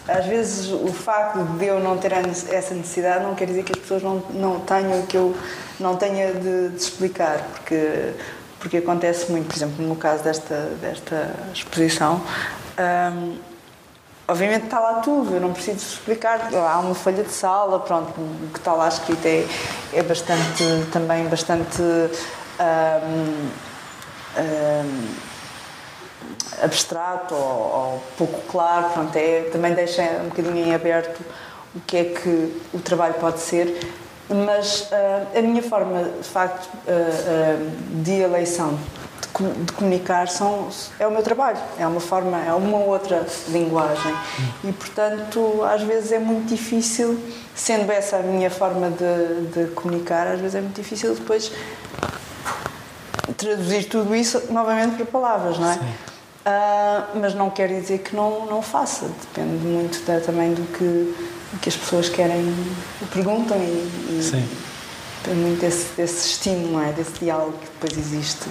às 0.08 0.26
vezes 0.28 0.68
o 0.72 0.94
facto 0.94 1.44
de 1.58 1.66
eu 1.66 1.80
não 1.80 1.98
ter 1.98 2.12
essa 2.12 2.76
necessidade 2.76 3.24
não 3.24 3.34
quer 3.34 3.48
dizer 3.48 3.64
que 3.64 3.72
as 3.72 3.80
pessoas 3.80 4.04
não, 4.04 4.22
não 4.36 4.60
tenham 4.60 5.02
que 5.08 5.18
eu 5.18 5.36
não 5.80 5.96
tenha 5.96 6.32
de, 6.32 6.70
de 6.70 6.78
explicar, 6.78 7.40
porque 7.56 8.12
porque 8.60 8.78
acontece 8.78 9.32
muito, 9.32 9.48
por 9.48 9.56
exemplo, 9.56 9.86
no 9.86 9.96
caso 9.96 10.24
desta, 10.24 10.56
desta 10.82 11.36
exposição, 11.54 12.22
um, 12.80 13.38
obviamente 14.28 14.66
está 14.66 14.80
lá 14.80 14.96
tudo, 15.02 15.36
eu 15.36 15.42
não 15.42 15.54
preciso 15.54 15.78
explicar. 15.78 16.50
Há 16.54 16.80
uma 16.80 16.96
folha 16.96 17.24
de 17.24 17.32
sala, 17.32 17.80
pronto, 17.80 18.10
o 18.20 18.50
que 18.52 18.60
está 18.60 18.74
lá 18.74 18.88
escrito 18.88 19.26
é, 19.26 19.46
é 19.94 20.04
bastante, 20.04 20.64
também 20.92 21.26
bastante. 21.28 21.82
Um, 21.82 23.50
um, 24.38 25.36
abstrato 26.62 27.34
ou, 27.34 27.42
ou, 27.42 28.04
pouco 28.18 28.42
claro, 28.50 28.90
pronto, 28.90 29.16
é, 29.16 29.50
também 29.52 29.74
deixa 29.74 30.02
um 30.24 30.30
bocadinho 30.30 30.58
em 30.58 30.74
aberto 30.74 31.22
o 31.76 31.82
que 31.82 31.98
é 31.98 32.04
que 32.06 32.62
o 32.74 32.80
trabalho 32.80 33.16
pode 33.16 33.40
ser, 33.42 33.94
mas 34.30 34.82
uh, 34.92 35.38
a 35.38 35.42
minha 35.42 35.62
forma, 35.62 36.04
de 36.04 36.28
facto, 36.28 36.66
uh, 36.66 36.90
uh, 36.90 38.04
de 38.04 38.22
eleição 38.22 38.78
de, 39.38 39.66
de, 39.66 39.72
comunicar 39.74 40.28
são, 40.28 40.70
é 41.00 41.06
o 41.06 41.12
meu 41.12 41.22
trabalho, 41.22 41.58
é 41.78 41.86
uma 41.86 42.00
forma, 42.00 42.40
é 42.44 42.54
uma 42.54 42.78
outra 42.78 43.26
linguagem 43.50 44.16
e, 44.64 44.72
portanto, 44.72 45.64
às 45.64 45.84
vezes 45.84 46.12
é 46.12 46.20
muito 46.20 46.48
difícil, 46.48 47.20
sendo 47.54 47.92
essa 47.92 48.18
a 48.18 48.22
minha 48.22 48.50
forma 48.50 48.90
de, 48.90 49.66
de 49.66 49.72
comunicar, 49.74 50.28
às 50.28 50.40
vezes 50.40 50.56
é 50.56 50.62
muito 50.62 50.76
difícil 50.76 51.14
depois 51.14 51.52
traduzir 53.38 53.86
tudo 53.86 54.16
isso 54.16 54.42
novamente 54.50 54.96
para 54.96 55.06
palavras, 55.06 55.60
não 55.60 55.70
é? 55.70 55.74
Sim. 55.74 55.80
Uh, 56.46 57.20
mas 57.20 57.34
não 57.34 57.50
quer 57.50 57.68
dizer 57.68 58.00
que 58.00 58.16
não, 58.16 58.46
não 58.46 58.62
faça, 58.62 59.08
depende 59.08 59.66
muito 59.66 60.06
da, 60.06 60.20
também 60.20 60.54
do 60.54 60.62
que, 60.78 61.35
que 61.62 61.70
as 61.70 61.76
pessoas 61.76 62.10
querem, 62.10 62.54
perguntam 63.12 63.58
e, 63.58 64.18
e 64.18 64.24
Sim. 64.24 64.48
depende 65.24 65.42
muito 65.42 65.62
desse, 65.62 65.96
desse 65.96 66.28
estímulo, 66.30 66.82
é? 66.82 66.92
desse 66.92 67.20
diálogo 67.20 67.58
que 67.58 67.66
depois 67.66 67.98
existe. 67.98 68.48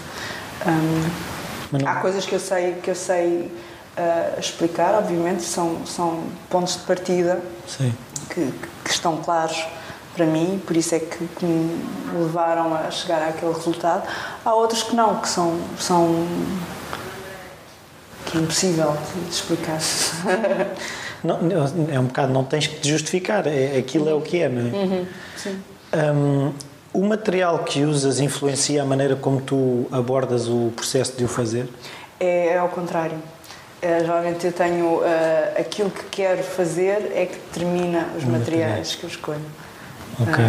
Um, 0.67 1.79
não... 1.79 1.89
Há 1.89 1.97
coisas 1.97 2.25
que 2.25 2.35
eu 2.35 2.41
sei, 2.41 2.75
que 2.75 2.91
eu 2.91 2.95
sei 2.95 3.51
uh, 3.99 4.41
explicar, 4.41 4.95
obviamente, 4.95 5.43
são, 5.43 5.85
são 5.87 6.25
pontos 6.49 6.75
de 6.75 6.81
partida 6.81 7.43
que, 8.31 8.53
que, 8.85 8.91
estão 8.91 9.17
claros 9.19 9.65
para 10.15 10.27
mim, 10.27 10.63
por 10.65 10.77
isso 10.77 10.95
é 10.95 11.01
que, 11.01 11.27
que, 11.27 11.45
me 11.45 12.23
levaram 12.23 12.75
a 12.75 12.91
chegar 12.91 13.23
àquele 13.23 13.53
resultado. 13.53 14.07
Há 14.45 14.55
outros 14.55 14.85
que 14.85 14.95
não, 14.95 15.21
que 15.21 15.29
são, 15.29 15.59
são 15.79 16.27
que 18.27 18.39
é 18.39 18.41
impossível 18.41 18.97
de 19.15 19.31
explicar. 19.31 19.79
Não, 21.25 21.39
é 21.91 21.99
um 21.99 22.05
bocado, 22.05 22.33
não 22.33 22.45
tens 22.45 22.67
que 22.67 22.81
te 22.81 22.89
justificar, 22.89 23.47
é, 23.47 23.79
aquilo 23.79 24.09
é 24.09 24.15
o 24.15 24.21
que 24.21 24.43
é, 24.43 24.49
não 24.49 24.61
é? 24.61 24.85
Uhum, 24.85 25.07
sim. 25.37 25.59
Um, 25.95 26.53
o 26.93 27.05
material 27.05 27.61
que 27.61 27.83
usas 27.83 28.21
influencia 28.21 28.83
a 28.83 28.85
maneira 28.85 29.17
como 29.17 29.41
tu 29.41 29.87
abordas 29.91 30.49
o 30.49 30.71
processo 30.77 31.17
de 31.17 31.25
o 31.25 31.29
fazer? 31.29 31.69
É, 32.21 32.49
é 32.49 32.59
ao 32.59 32.69
contrário. 32.69 33.17
É, 33.83 34.01
geralmente 34.01 34.47
eu 34.47 34.53
tenho 34.53 34.99
uh, 34.99 35.03
aquilo 35.59 35.91
que 35.91 36.05
quero 36.05 36.43
fazer 36.43 37.13
é 37.15 37.27
que 37.27 37.37
determina 37.37 38.09
os 38.17 38.25
materiais 38.25 38.95
que 38.95 39.05
eu 39.05 39.11
escolho. 39.11 39.45
Ok. 40.21 40.45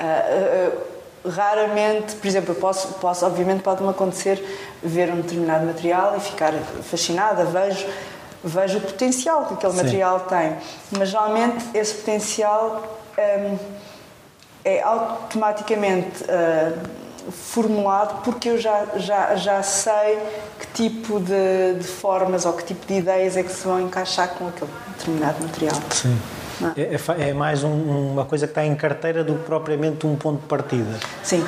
Uh, 0.00 0.78
uh, 0.78 1.30
raramente, 1.30 2.16
por 2.16 2.26
exemplo, 2.26 2.52
eu 2.52 2.56
posso, 2.56 2.88
posso 2.94 3.24
obviamente 3.24 3.62
pode-me 3.62 3.90
acontecer 3.90 4.42
ver 4.82 5.10
um 5.10 5.20
determinado 5.20 5.66
material 5.66 6.16
e 6.16 6.20
ficar 6.20 6.52
fascinada, 6.82 7.44
vejo, 7.44 7.86
vejo 8.42 8.78
o 8.78 8.80
potencial 8.80 9.46
que 9.46 9.54
aquele 9.54 9.72
Sim. 9.72 9.82
material 9.82 10.20
tem, 10.20 10.56
mas 10.98 11.10
geralmente 11.10 11.64
esse 11.74 11.94
potencial 11.94 12.98
um, 13.18 13.58
é 14.64 14.82
automaticamente 14.82 16.24
uh, 16.24 17.02
formulado 17.30 18.22
porque 18.22 18.48
eu 18.48 18.58
já, 18.58 18.86
já, 18.96 19.36
já 19.36 19.62
sei 19.62 20.18
que 20.58 20.66
tipo 20.74 21.20
de, 21.20 21.74
de, 21.78 21.86
formas 21.86 22.44
ou 22.44 22.52
que 22.52 22.64
tipo 22.64 22.86
de 22.86 22.94
ideias 22.94 23.36
é 23.36 23.42
que 23.42 23.52
se 23.52 23.64
vão 23.64 23.80
encaixar 23.80 24.30
com 24.30 24.48
aquele 24.48 24.70
determinado 24.96 25.42
material. 25.42 25.80
Sim. 25.90 26.18
É? 26.76 26.82
é, 26.82 26.94
é, 26.94 27.30
é, 27.30 27.32
mais 27.32 27.64
um, 27.64 28.12
uma 28.12 28.24
coisa 28.24 28.46
que 28.46 28.52
está 28.52 28.64
em 28.64 28.74
carteira 28.74 29.24
do 29.24 29.34
que 29.34 29.44
propriamente 29.44 30.06
um 30.06 30.16
ponto 30.16 30.42
de 30.42 30.46
partida. 30.46 30.98
Sim. 31.22 31.44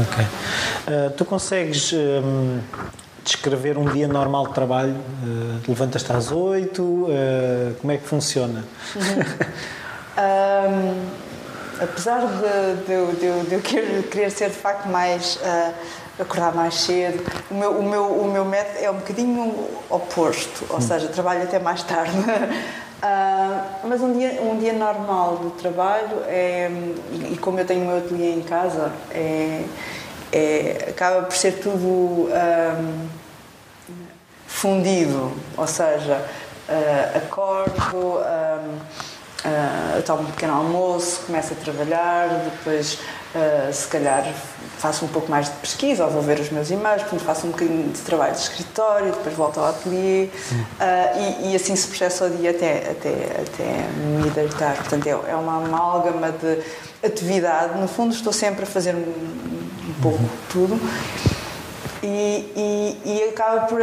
Ok. 0.00 0.24
Uh, 0.24 1.10
tu 1.16 1.24
consegues 1.24 1.92
um, 1.92 2.60
descrever 3.28 3.76
um 3.76 3.84
dia 3.84 4.08
normal 4.08 4.48
de 4.48 4.54
trabalho? 4.54 4.94
Uh, 4.94 5.60
Levantas-te 5.68 6.10
às 6.12 6.32
oito? 6.32 6.82
Uh, 6.82 7.74
como 7.80 7.92
é 7.92 7.98
que 7.98 8.04
funciona? 8.04 8.64
Uhum. 8.96 9.02
um, 10.98 11.82
apesar 11.82 12.20
de, 12.20 12.86
de, 12.86 13.12
de, 13.20 13.48
de, 13.48 13.54
eu 13.54 14.02
querer 14.04 14.30
ser 14.30 14.48
de 14.48 14.56
facto 14.56 14.88
mais. 14.88 15.38
acordar 16.18 16.54
mais 16.54 16.74
cedo. 16.74 17.22
O 17.50 17.54
meu, 17.54 17.72
o, 17.78 17.82
meu, 17.82 18.04
o 18.04 18.32
meu 18.32 18.44
método 18.44 18.78
é 18.84 18.90
um 18.90 18.96
bocadinho 18.96 19.68
oposto, 19.88 20.66
ou 20.70 20.78
hum. 20.78 20.80
seja, 20.80 21.06
trabalho 21.08 21.42
até 21.42 21.58
mais 21.58 21.82
tarde. 21.82 22.12
Uh, 22.98 23.86
mas 23.88 24.00
um 24.00 24.12
dia, 24.12 24.42
um 24.42 24.58
dia 24.58 24.72
normal 24.72 25.36
de 25.36 25.50
trabalho, 25.62 26.24
é, 26.26 26.68
e, 27.12 27.34
e 27.34 27.38
como 27.38 27.60
eu 27.60 27.64
tenho 27.64 27.82
o 27.82 27.86
meu 27.86 27.98
ateliê 27.98 28.32
em 28.32 28.40
casa, 28.40 28.90
é, 29.12 29.62
é, 30.32 30.86
acaba 30.88 31.22
por 31.22 31.36
ser 31.36 31.60
tudo 31.60 31.86
um, 32.26 33.08
fundido, 34.46 35.32
ou 35.56 35.66
seja, 35.66 36.24
uh, 36.68 37.16
acordo, 37.18 37.96
um, 37.96 38.78
uh, 38.78 40.02
tomo 40.04 40.22
um 40.22 40.30
pequeno 40.32 40.54
almoço, 40.54 41.20
começo 41.26 41.52
a 41.52 41.56
trabalhar, 41.56 42.28
depois 42.44 42.98
Uh, 43.28 43.70
se 43.70 43.86
calhar 43.88 44.24
faço 44.78 45.04
um 45.04 45.08
pouco 45.08 45.30
mais 45.30 45.48
de 45.50 45.52
pesquisa 45.56 46.02
ou 46.06 46.10
vou 46.10 46.22
ver 46.22 46.40
os 46.40 46.48
meus 46.48 46.70
e-mails, 46.70 47.02
portanto 47.02 47.20
faço 47.24 47.46
um 47.46 47.50
bocadinho 47.50 47.92
de 47.92 48.00
trabalho 48.00 48.32
de 48.32 48.40
escritório, 48.40 49.12
depois 49.12 49.34
volto 49.36 49.60
ao 49.60 49.66
ateliê 49.66 50.24
uh, 50.24 51.42
e, 51.42 51.52
e, 51.52 51.54
assim 51.54 51.76
se 51.76 51.88
processa 51.88 52.24
o 52.24 52.30
dia 52.30 52.52
até, 52.52 52.90
até, 52.90 53.10
até 53.42 53.86
me 54.22 54.30
deitar. 54.30 54.76
Portanto 54.76 55.06
é, 55.06 55.10
é 55.10 55.36
uma 55.36 55.62
amálgama 55.62 56.32
de 56.32 56.62
atividade. 57.06 57.78
No 57.78 57.86
fundo 57.86 58.14
estou 58.14 58.32
sempre 58.32 58.62
a 58.62 58.66
fazer 58.66 58.94
um, 58.94 59.00
um 59.00 59.94
pouco 60.00 60.24
tudo 60.50 60.80
e, 62.02 62.52
e, 62.56 63.02
e 63.04 63.22
acaba 63.30 63.66
por 63.66 63.80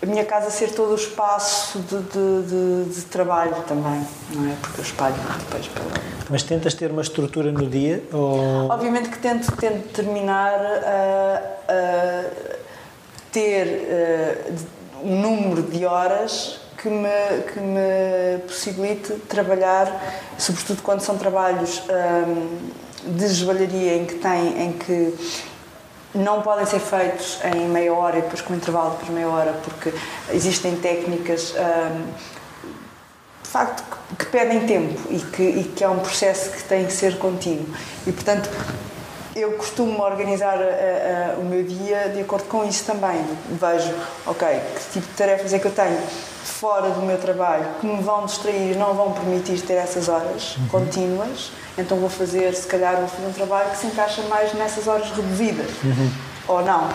a 0.00 0.06
minha 0.06 0.24
casa 0.24 0.50
ser 0.50 0.72
todo 0.72 0.92
o 0.92 0.94
espaço 0.94 1.80
de, 1.80 1.98
de, 1.98 2.42
de, 2.46 2.94
de, 2.94 3.02
trabalho 3.06 3.56
também, 3.66 4.06
não 4.30 4.50
é? 4.50 4.54
Porque 4.60 4.80
eu 4.80 4.84
espalho 4.84 5.16
depois 5.38 5.66
pela... 5.66 5.86
Mas 6.30 6.42
tentas 6.44 6.74
ter 6.74 6.90
uma 6.92 7.02
estrutura 7.02 7.50
no 7.50 7.66
dia? 7.66 8.04
Ou... 8.12 8.68
Obviamente 8.70 9.08
que 9.08 9.18
tento, 9.18 9.50
tento 9.56 9.88
terminar 9.92 10.54
a, 10.54 11.42
a 11.68 12.24
ter 13.32 13.88
uh, 14.52 14.54
um 15.02 15.20
número 15.20 15.62
de 15.62 15.84
horas 15.84 16.60
que 16.80 16.88
me, 16.88 17.42
que 17.52 17.58
me 17.58 18.38
possibilite 18.46 19.14
trabalhar, 19.28 19.90
sobretudo 20.38 20.80
quando 20.82 21.00
são 21.00 21.18
trabalhos 21.18 21.82
um, 21.88 23.16
de 23.16 23.28
joalharia 23.28 23.96
em 23.96 24.04
que 24.04 24.14
tem, 24.14 24.62
em 24.62 24.72
que 24.72 25.14
não 26.18 26.42
podem 26.42 26.66
ser 26.66 26.80
feitos 26.80 27.38
em 27.54 27.68
meia 27.68 27.92
hora 27.94 28.18
e 28.18 28.22
depois 28.22 28.40
com 28.40 28.54
intervalo 28.54 28.98
de 29.02 29.10
meia 29.10 29.28
hora, 29.28 29.52
porque 29.64 29.92
existem 30.30 30.76
técnicas 30.76 31.54
hum, 31.54 32.12
de 33.42 33.48
facto 33.48 33.82
que, 33.82 34.16
que, 34.16 34.26
pedem 34.26 34.66
tempo 34.66 35.00
e 35.10 35.18
que, 35.20 35.42
e 35.42 35.64
que 35.64 35.82
é 35.82 35.88
um 35.88 36.00
processo 36.00 36.50
que 36.50 36.64
tem 36.64 36.84
que 36.84 36.92
ser 36.92 37.18
contínuo. 37.18 37.66
E 38.06 38.12
portanto, 38.12 38.50
eu 39.40 39.52
costumo 39.52 40.02
organizar 40.02 40.58
a, 40.58 41.34
a, 41.36 41.38
o 41.38 41.44
meu 41.44 41.62
dia 41.62 42.10
de 42.14 42.20
acordo 42.20 42.44
com 42.44 42.64
isso 42.64 42.84
também. 42.84 43.24
Vejo, 43.50 43.94
ok, 44.26 44.48
que 44.48 44.92
tipo 44.92 45.06
de 45.06 45.14
tarefas 45.14 45.52
é 45.52 45.58
que 45.58 45.66
eu 45.66 45.72
tenho 45.72 45.98
fora 46.44 46.90
do 46.90 47.02
meu 47.02 47.18
trabalho 47.18 47.66
que 47.80 47.86
me 47.86 48.02
vão 48.02 48.26
distrair, 48.26 48.76
não 48.76 48.94
vão 48.94 49.12
permitir 49.12 49.60
ter 49.60 49.74
essas 49.74 50.08
horas 50.08 50.56
uhum. 50.56 50.68
contínuas 50.68 51.52
então 51.78 51.96
vou 51.96 52.10
fazer, 52.10 52.52
se 52.54 52.66
calhar, 52.66 52.96
vou 52.96 53.06
fazer 53.06 53.26
um 53.28 53.32
trabalho 53.32 53.70
que 53.70 53.78
se 53.78 53.86
encaixa 53.86 54.22
mais 54.22 54.52
nessas 54.54 54.88
horas 54.88 55.08
reduzidas. 55.10 55.70
Uhum. 55.84 56.10
Ou 56.48 56.64
não. 56.64 56.88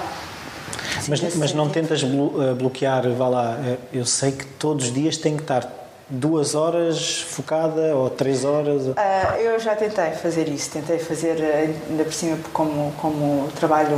Assim, 0.97 1.10
mas, 1.10 1.36
mas 1.36 1.53
não 1.53 1.69
tentas 1.69 2.03
eh, 2.03 2.53
bloquear, 2.53 3.10
vá 3.12 3.29
lá, 3.29 3.58
eh, 3.65 3.77
eu 3.93 4.06
sei 4.06 4.34
que 4.34 4.45
todos 4.45 4.88
os 4.88 4.93
dias 4.93 5.15
tem 5.17 5.38
que 5.38 5.43
estar 5.43 5.62
duas 6.09 6.55
horas 6.55 7.21
focada 7.21 7.95
ou 7.95 8.09
três 8.09 8.43
horas? 8.45 8.87
Uh, 8.87 9.35
eu 9.39 9.59
já 9.59 9.75
tentei 9.75 10.11
fazer 10.11 10.47
isso, 10.47 10.71
tentei 10.71 10.99
fazer, 10.99 11.41
ainda 11.41 12.03
por 12.03 12.13
cima, 12.13 12.37
como, 12.51 12.91
como 12.93 13.47
trabalho 13.53 13.97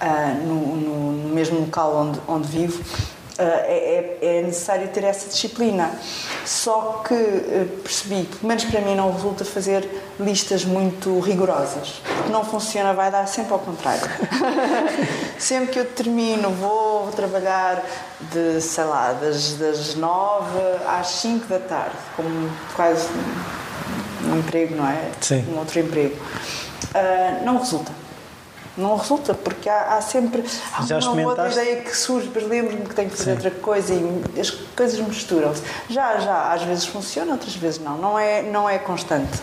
uh, 0.00 0.46
no, 0.46 0.76
no, 0.76 1.28
mesmo 1.28 1.60
local 1.60 1.94
onde, 1.96 2.20
onde 2.28 2.48
vivo, 2.48 2.82
é, 3.42 4.18
é, 4.20 4.42
necessário 4.42 4.88
ter 4.88 5.04
essa 5.04 5.28
disciplina. 5.28 5.90
Só 6.44 7.02
que 7.06 7.14
uh, 7.14 7.68
percebi 7.82 8.24
que, 8.24 8.36
pelo 8.38 8.48
menos 8.48 8.64
para 8.64 8.80
mim, 8.80 8.94
não 8.94 9.12
resulta 9.12 9.44
fazer 9.44 9.88
listas 10.18 10.64
muito 10.64 11.20
rigorosas. 11.20 12.02
Porque 12.16 12.32
não 12.32 12.44
funciona, 12.44 12.92
vai 12.92 13.10
dar 13.10 13.26
sempre 13.26 13.52
ao 13.52 13.58
contrário. 13.58 14.02
sempre 15.38 15.72
que 15.72 15.78
eu 15.78 15.84
termino, 15.84 16.50
vou, 16.50 17.04
vou 17.04 17.12
trabalhar 17.12 17.82
de, 18.32 18.60
sei 18.60 18.84
lá, 18.84 19.12
das, 19.12 19.54
das 19.54 19.94
nove 19.94 20.58
às 20.86 21.08
cinco 21.08 21.46
da 21.46 21.58
tarde, 21.58 21.96
como 22.16 22.50
quase 22.74 23.08
um 24.26 24.38
emprego, 24.38 24.76
não 24.76 24.88
é? 24.88 25.10
Sim. 25.20 25.44
Um 25.52 25.58
outro 25.58 25.80
emprego. 25.80 26.16
Uh, 26.94 27.44
não 27.44 27.58
resulta 27.58 27.99
não 28.80 28.96
resulta, 28.96 29.34
porque 29.34 29.68
há, 29.68 29.96
há 29.96 30.00
sempre 30.00 30.44
uma 30.78 31.22
outra 31.28 31.50
ideia 31.50 31.76
que 31.82 31.96
surge, 31.96 32.26
depois 32.26 32.48
lembro-me 32.48 32.82
que 32.84 32.94
tenho 32.94 33.10
que 33.10 33.16
fazer 33.16 33.30
Sim. 33.30 33.36
outra 33.36 33.50
coisa 33.50 33.94
e 33.94 34.40
as 34.40 34.50
coisas 34.50 34.98
misturam-se. 35.00 35.62
Já, 35.88 36.18
já, 36.18 36.52
às 36.52 36.62
vezes 36.62 36.86
funciona, 36.86 37.32
outras 37.32 37.54
vezes 37.54 37.80
não. 37.80 37.98
Não 37.98 38.18
é, 38.18 38.42
não 38.42 38.68
é 38.68 38.78
constante. 38.78 39.38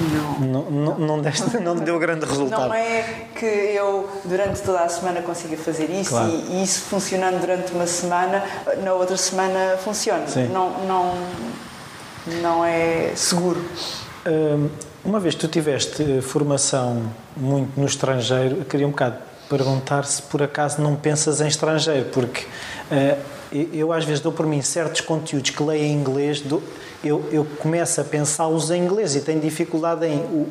Não. 0.00 0.40
Não, 0.40 0.70
não, 0.70 0.98
não, 0.98 1.20
deste, 1.20 1.58
não 1.58 1.76
deu 1.76 1.98
grande 1.98 2.24
resultado. 2.24 2.68
Não 2.68 2.74
é 2.74 3.26
que 3.34 3.44
eu 3.44 4.08
durante 4.24 4.62
toda 4.62 4.80
a 4.80 4.88
semana 4.88 5.20
consiga 5.20 5.56
fazer 5.58 5.90
isso 5.90 6.10
Claro. 6.10 6.30
e, 6.30 6.60
e 6.60 6.62
isso 6.62 6.80
funcionando 6.82 7.38
durante 7.40 7.72
uma 7.72 7.86
semana, 7.86 8.42
na 8.82 8.94
outra 8.94 9.16
semana 9.16 9.76
funciona. 9.76 10.26
Sim. 10.26 10.48
Não, 10.48 10.70
não, 10.86 11.14
não 12.42 12.64
é 12.64 13.12
seguro. 13.14 13.62
Hum, 14.26 14.68
Uma 15.04 15.18
vez 15.18 15.34
que 15.34 15.40
tu 15.40 15.48
tiveste 15.48 16.02
eh, 16.02 16.20
formação 16.20 17.02
muito 17.36 17.78
no 17.78 17.86
estrangeiro, 17.86 18.58
eu 18.58 18.64
queria 18.64 18.86
um 18.86 18.90
bocado 18.90 19.16
perguntar 19.48 20.04
se 20.04 20.20
por 20.22 20.42
acaso 20.42 20.80
não 20.80 20.94
pensas 20.94 21.40
em 21.40 21.48
estrangeiro, 21.48 22.06
porque 22.12 22.46
eu, 23.50 23.68
eu 23.72 23.92
às 23.92 24.04
vezes 24.04 24.20
dou 24.20 24.30
por 24.30 24.46
mim 24.46 24.62
certos 24.62 25.00
conteúdos 25.00 25.50
que 25.50 25.62
leio 25.62 25.84
em 25.84 25.92
inglês, 25.92 26.40
dou- 26.40 26.62
eu, 27.02 27.24
eu 27.32 27.44
começo 27.58 28.00
a 28.00 28.04
pensá-los 28.04 28.70
em 28.70 28.84
inglês 28.84 29.16
e 29.16 29.20
tenho 29.22 29.40
dificuldade 29.40 30.06
em. 30.06 30.18
o- 30.18 30.48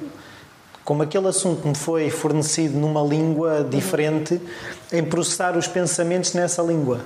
como 0.83 1.03
aquele 1.03 1.27
assunto 1.27 1.67
me 1.67 1.75
foi 1.75 2.09
fornecido 2.09 2.75
numa 2.77 3.01
língua 3.03 3.63
diferente, 3.69 4.41
em 4.91 5.03
processar 5.03 5.55
os 5.55 5.67
pensamentos 5.67 6.33
nessa 6.33 6.63
língua. 6.63 6.99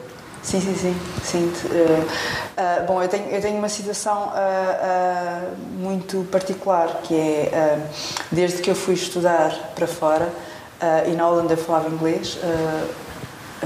Sim, 0.44 0.60
sim, 0.60 0.96
sim. 1.24 1.54
Eh, 1.72 2.04
ah, 2.58 2.84
bom, 2.86 3.02
eu 3.02 3.08
tenho, 3.08 3.30
eu 3.30 3.42
tenho 3.42 3.58
uma 3.58 3.70
situação 3.70 4.30
ah, 4.36 5.42
muito 5.78 6.28
particular, 6.32 7.00
que 7.04 7.16
é, 7.16 7.80
desde 8.32 8.62
que 8.62 8.70
eu 8.70 8.76
fui 8.76 8.94
estudar 8.94 9.72
para 9.76 9.88
fora, 9.88 10.30
e 11.08 11.12
na 11.12 11.30
Holanda 11.30 11.54
eu 11.54 11.58
falava 11.58 11.88
inglês, 11.90 12.38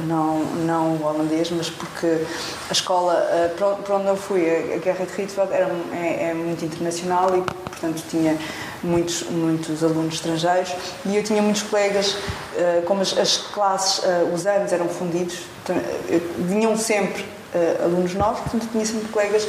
não, 0.06 0.40
não 0.66 1.02
holandês, 1.04 1.50
mas 1.50 1.68
porque 1.68 2.24
a 2.70 2.72
escola 2.72 3.26
para 3.58 3.96
onde- 3.96 4.08
eu 4.08 4.16
fui, 4.16 4.48
a 4.76 4.78
Guerra 4.78 5.06
de 5.06 5.14
Rietveld, 5.14 5.52
era, 5.52 5.68
é, 5.94 6.30
é 6.30 6.34
muito 6.36 6.64
internacional 6.64 7.36
e, 7.36 7.42
portanto, 7.42 8.04
tinha 8.12 8.38
muitos, 8.84 9.24
muitos 9.24 9.84
alunos 9.84 10.16
estrangeiros 10.16 10.74
e 11.06 11.16
eu 11.16 11.24
tinha 11.24 11.42
muitos 11.42 11.64
colegas, 11.64 12.16
ah, 12.58 12.82
como 12.86 13.02
as, 13.02 13.18
as 13.18 13.38
classes, 13.38 14.04
ah, 14.04 14.24
os 14.34 14.46
anos 14.46 14.72
eram 14.72 14.88
fundidos, 14.88 15.40
vinham 16.38 16.76
sempre 16.78 17.26
ah, 17.54 17.84
alunos 17.86 18.14
novos, 18.14 18.40
portanto, 18.42 18.70
tinha 18.72 18.86
sempre 18.86 19.08
colegas 19.10 19.48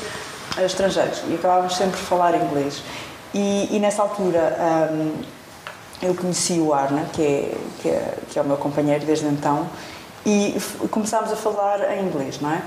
estrangeiros 0.59 1.23
e 1.29 1.35
acabávamos 1.35 1.77
sempre 1.77 1.99
por 1.99 2.07
falar 2.07 2.35
inglês. 2.35 2.83
E, 3.35 3.69
e 3.71 3.79
nessa 3.79 4.03
altura. 4.03 4.57
ah, 4.59 5.39
eu 6.01 6.15
conheci 6.15 6.61
o 6.61 6.73
Arna, 6.73 7.07
que 7.13 7.23
é, 7.23 7.55
que 7.83 7.89
é, 7.89 8.15
que 8.31 8.39
é 8.39 8.43
o 8.43 8.45
meu 8.45 8.57
companheiro 8.57 9.05
desde 9.05 9.27
então, 9.27 9.69
e 10.25 10.57
começámos 10.91 11.33
a 11.33 11.37
falar 11.37 11.81
em 11.97 12.05
inglês, 12.05 12.41
não 12.41 12.53
é? 12.53 12.63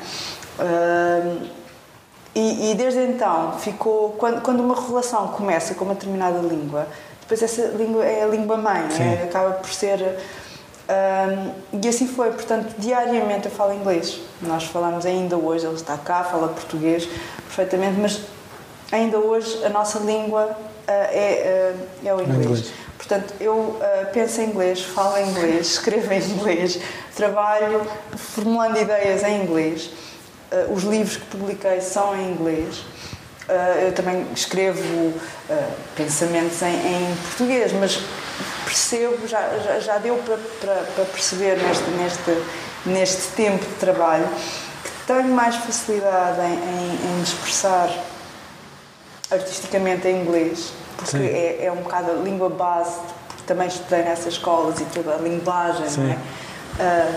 Ahm, 0.60 1.47
e, 2.34 2.72
e 2.72 2.76
desde 2.76 3.00
então 3.02 3.54
ficou. 3.60 4.12
Quando, 4.12 4.41
quando 4.41 4.62
uma 4.62 4.76
relação 4.76 5.28
começa 5.30 5.74
com 5.74 5.86
uma 5.86 5.94
determinada 5.94 6.39
língua, 6.39 6.88
depois 7.22 7.41
essa 7.41 7.67
língua 7.78 8.06
é 8.06 8.24
a 8.24 8.28
língua 8.28 8.58
mãe, 8.58 8.88
é, 9.00 9.24
acaba 9.24 9.52
por 9.52 9.70
ser. 9.70 10.17
ahm, 10.88 11.52
e 11.84 11.88
assim 11.88 12.08
foi, 12.08 12.32
portanto, 12.32 12.74
diariamente 12.78 13.46
eu 13.46 13.52
falo 13.52 13.74
inglês. 13.74 14.20
Nós 14.41 14.63
falamos 14.63 15.06
ainda 15.06 15.38
hoje, 15.38 15.65
ele 15.65 15.76
está 15.76 15.98
cá, 15.98 16.24
fala 16.24 16.48
português 16.50 17.08
perfeitamente, 17.46 18.00
mas 18.00 18.22
ainda 18.91 19.20
hoje 19.20 19.63
a 19.65 19.70
nossa 19.70 20.00
língua 20.00 20.56
ah, 20.88 20.91
é, 20.91 21.74
ah, 21.76 22.08
é 22.08 22.13
o 22.13 22.22
inglês. 22.22 22.46
inglês. 22.46 22.74
Portanto, 22.98 23.34
eu 23.41 23.78
ah, 23.82 24.06
penso 24.13 24.39
em 24.39 24.46
inglês, 24.46 24.82
falo 24.82 25.17
em 25.17 25.30
inglês, 25.30 25.67
escrevo 25.72 26.13
em 26.13 26.22
inglês, 26.22 26.80
trabalho 27.15 27.86
formulando 28.15 28.78
ideias 28.78 29.22
em 29.24 29.44
inglês. 29.44 29.89
Ah, 30.51 30.65
os 30.69 30.83
livros 30.83 31.17
que 31.17 31.25
publiquei 31.25 31.79
são 31.81 32.15
em 32.15 32.31
inglês. 32.31 32.83
Ah, 33.47 33.79
eu 33.81 33.93
também 33.93 34.25
escrevo 34.33 35.13
ah, 35.49 35.69
pensamentos 35.95 36.61
em, 36.61 36.75
em 36.75 37.15
português, 37.15 37.71
mas 37.73 37.99
percebo, 38.65 39.27
já, 39.27 39.41
já, 39.59 39.79
já 39.79 39.97
deu 39.97 40.17
para, 40.17 40.37
para, 40.59 40.83
para 40.95 41.05
perceber 41.05 41.57
neste, 41.57 41.89
neste, 41.91 42.43
neste 42.85 43.27
tempo 43.35 43.63
de 43.65 43.75
trabalho 43.75 44.27
que 44.83 44.89
tenho 45.07 45.29
mais 45.29 45.55
facilidade 45.55 46.39
em, 46.41 46.53
em, 46.53 47.19
em 47.19 47.23
expressar 47.23 47.89
artisticamente 49.31 50.07
em 50.07 50.21
inglês, 50.21 50.73
porque 50.97 51.17
é, 51.17 51.65
é 51.65 51.71
um 51.71 51.77
bocado 51.77 52.11
a 52.11 52.15
língua 52.15 52.49
base, 52.49 52.99
porque 53.27 53.43
também 53.47 53.67
estudei 53.67 54.03
nessas 54.03 54.33
escolas 54.33 54.79
e 54.79 54.85
toda 54.85 55.15
a 55.15 55.17
linguagem, 55.17 55.89
Sim. 55.89 56.01
não 56.01 56.11
é? 56.11 56.17
Ah, 56.79 57.12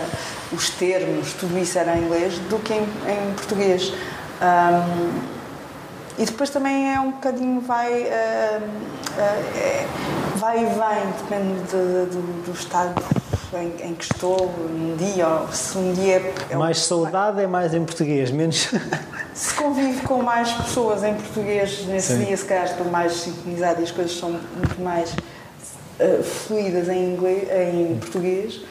os 0.51 0.69
termos, 0.69 1.33
tudo 1.33 1.57
isso 1.57 1.77
era 1.77 1.95
em 1.97 2.03
inglês, 2.03 2.37
do 2.49 2.59
que 2.59 2.73
em, 2.73 2.83
em 2.83 3.33
português. 3.35 3.91
Ahm, 4.41 5.11
e 6.17 6.25
depois 6.25 6.49
também 6.49 6.93
é 6.93 6.99
um 6.99 7.11
bocadinho 7.11 7.59
vai, 7.61 8.03
ah, 8.09 8.59
é- 9.57 9.85
vai 10.35 10.59
e 10.59 10.65
vem, 10.65 11.11
depende 11.21 11.59
de- 11.63 12.11
do, 12.15 12.43
do 12.45 12.51
estado 12.53 12.93
em, 13.53 13.89
em 13.89 13.95
que 13.95 14.03
estou, 14.03 14.49
um 14.69 14.95
dia, 14.97 15.27
ou 15.27 15.47
se 15.51 15.77
um 15.77 15.93
dia 15.93 16.15
é, 16.17 16.33
é 16.51 16.55
um- 16.55 16.59
Mais 16.59 16.79
saudade 16.85 17.41
é 17.41 17.47
mais 17.47 17.73
em 17.73 17.83
português, 17.83 18.29
menos. 18.31 18.69
se 19.33 19.53
convivo 19.55 20.07
com 20.07 20.21
mais 20.21 20.51
pessoas 20.51 21.03
em 21.03 21.15
português 21.15 21.85
nesse 21.87 22.13
Sim. 22.17 22.25
dia, 22.25 22.37
se 22.37 22.45
calhar 22.45 22.65
estou 22.65 22.85
mais 22.85 23.13
sincronizada 23.13 23.81
e 23.81 23.83
as 23.83 23.91
coisas 23.91 24.17
são 24.17 24.29
muito 24.31 24.81
mais 24.81 25.13
eh, 25.99 26.21
fluídas 26.23 26.87
em, 26.89 27.13
inglês, 27.13 27.47
em 27.49 27.97
português. 27.99 28.61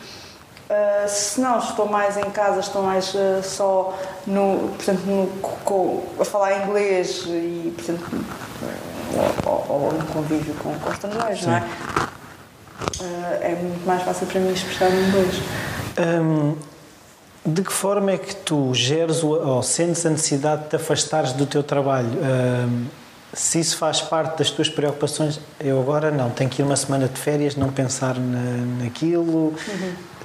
Uh, 0.70 1.06
se 1.08 1.40
não, 1.40 1.58
estou 1.58 1.86
mais 1.86 2.16
em 2.16 2.30
casa, 2.30 2.60
estou 2.60 2.82
mais 2.82 3.12
uh, 3.14 3.42
só 3.42 3.94
no, 4.26 4.70
portanto, 4.76 5.00
no, 5.04 5.26
co- 5.62 6.02
a 6.18 6.24
falar 6.24 6.64
inglês 6.64 7.24
e, 7.26 7.70
portanto, 7.76 8.24
ou, 9.44 9.66
ou- 9.68 9.92
no 9.92 10.06
convívio 10.06 10.54
com, 10.54 10.74
com 10.78 10.90
estrangeiros, 10.90 11.42
não 11.42 11.54
é? 11.56 11.60
Uh, 11.60 13.42
é 13.42 13.48
muito 13.60 13.86
mais 13.86 14.02
fácil 14.02 14.26
para 14.26 14.40
mim 14.40 14.52
expressar 14.52 14.88
em 14.90 15.08
inglês. 15.08 15.34
Hum, 15.98 16.56
de 17.44 17.60
que 17.62 17.72
forma 17.72 18.12
é 18.12 18.16
que 18.18 18.34
tu 18.34 18.72
geres 18.72 19.22
ou 19.22 19.62
sentes 19.62 20.06
a 20.06 20.10
necessidade 20.10 20.62
de 20.62 20.68
te 20.70 20.76
afastares 20.76 21.32
do 21.32 21.44
teu 21.44 21.62
trabalho? 21.62 22.08
Hum, 22.08 22.86
se 23.34 23.58
isso 23.60 23.76
faz 23.76 24.00
parte 24.00 24.38
das 24.38 24.48
tuas 24.50 24.68
preocupações, 24.68 25.38
eu 25.60 25.78
agora 25.80 26.10
não, 26.10 26.30
tenho 26.30 26.48
que 26.48 26.62
ir 26.62 26.64
uma 26.64 26.76
semana 26.76 27.06
de 27.08 27.18
férias, 27.20 27.54
não 27.54 27.68
pensar 27.68 28.14
na, 28.14 28.84
naquilo. 28.84 29.52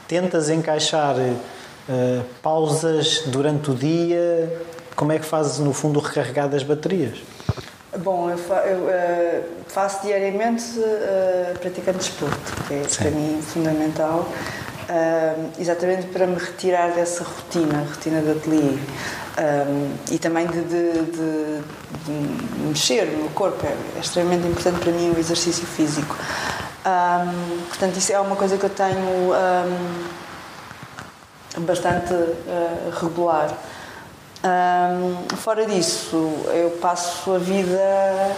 Tentas 0.09 0.49
encaixar 0.49 1.15
eh, 1.19 2.21
pausas 2.41 3.21
durante 3.27 3.69
o 3.71 3.75
dia. 3.75 4.51
Como 4.95 5.11
é 5.13 5.19
que 5.19 5.25
fazes, 5.25 5.59
no 5.59 5.71
fundo, 5.71 5.99
o 5.99 6.03
recarregar 6.03 6.49
das 6.49 6.63
baterias? 6.63 7.19
Bom, 7.99 8.29
eu, 8.29 8.37
fa- 8.37 8.65
eu, 8.65 8.89
eh, 8.89 9.41
faço 9.67 10.01
diariamente 10.01 10.63
eh, 10.79 11.53
praticando 11.59 11.99
desporto, 11.99 12.37
que 12.67 12.73
é 12.73 12.83
Sim. 12.87 12.97
para 13.03 13.11
mim 13.11 13.41
fundamental, 13.41 14.27
eh, 14.89 15.35
exatamente 15.59 16.07
para 16.07 16.25
me 16.27 16.35
retirar 16.39 16.91
dessa 16.91 17.23
rotina, 17.23 17.85
rotina 17.89 18.21
de 18.21 18.31
ateliê. 18.31 18.77
eh, 19.37 19.65
e 20.11 20.17
também 20.19 20.47
de, 20.47 20.61
de- 20.63 21.05
de- 21.11 21.61
de 22.05 22.67
mexer 22.67 23.05
no 23.05 23.29
corpo, 23.29 23.63
é, 23.65 23.75
é 23.97 24.01
extremamente 24.01 24.45
importante 24.47 24.79
para 24.79 24.91
mim 24.91 25.13
o 25.15 25.19
exercício 25.19 25.65
físico. 25.65 26.15
Ahm, 26.85 27.65
portanto, 27.67 27.97
isso 27.97 28.13
é 28.13 28.19
uma 28.19 28.35
coisa 28.35 28.57
que 28.57 28.65
eu 28.65 28.69
tenho 28.69 29.33
ahm, 29.33 30.05
bastante 31.59 32.13
eh, 32.13 32.89
regular. 33.01 33.49
Ahm, 34.43 35.27
fora 35.35 35.65
disso, 35.65 36.15
eu 36.53 36.71
passo 36.81 37.35
a 37.35 37.37
vida 37.37 38.35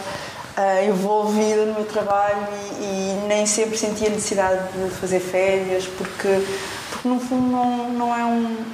ah, 0.58 0.84
envolvida 0.84 1.66
no 1.66 1.76
meu 1.76 1.86
trabalho 1.86 2.48
e, 2.80 2.84
e 2.84 3.28
nem 3.28 3.46
sempre 3.46 3.78
senti 3.78 4.06
a 4.06 4.10
necessidade 4.10 4.60
de 4.74 4.90
fazer 4.90 5.20
férias, 5.20 5.86
porque, 5.86 6.46
porque 6.90 7.08
no 7.08 7.20
fundo 7.20 7.48
não, 7.48 7.90
não 7.90 8.16
é 8.16 8.26
um. 8.26 8.66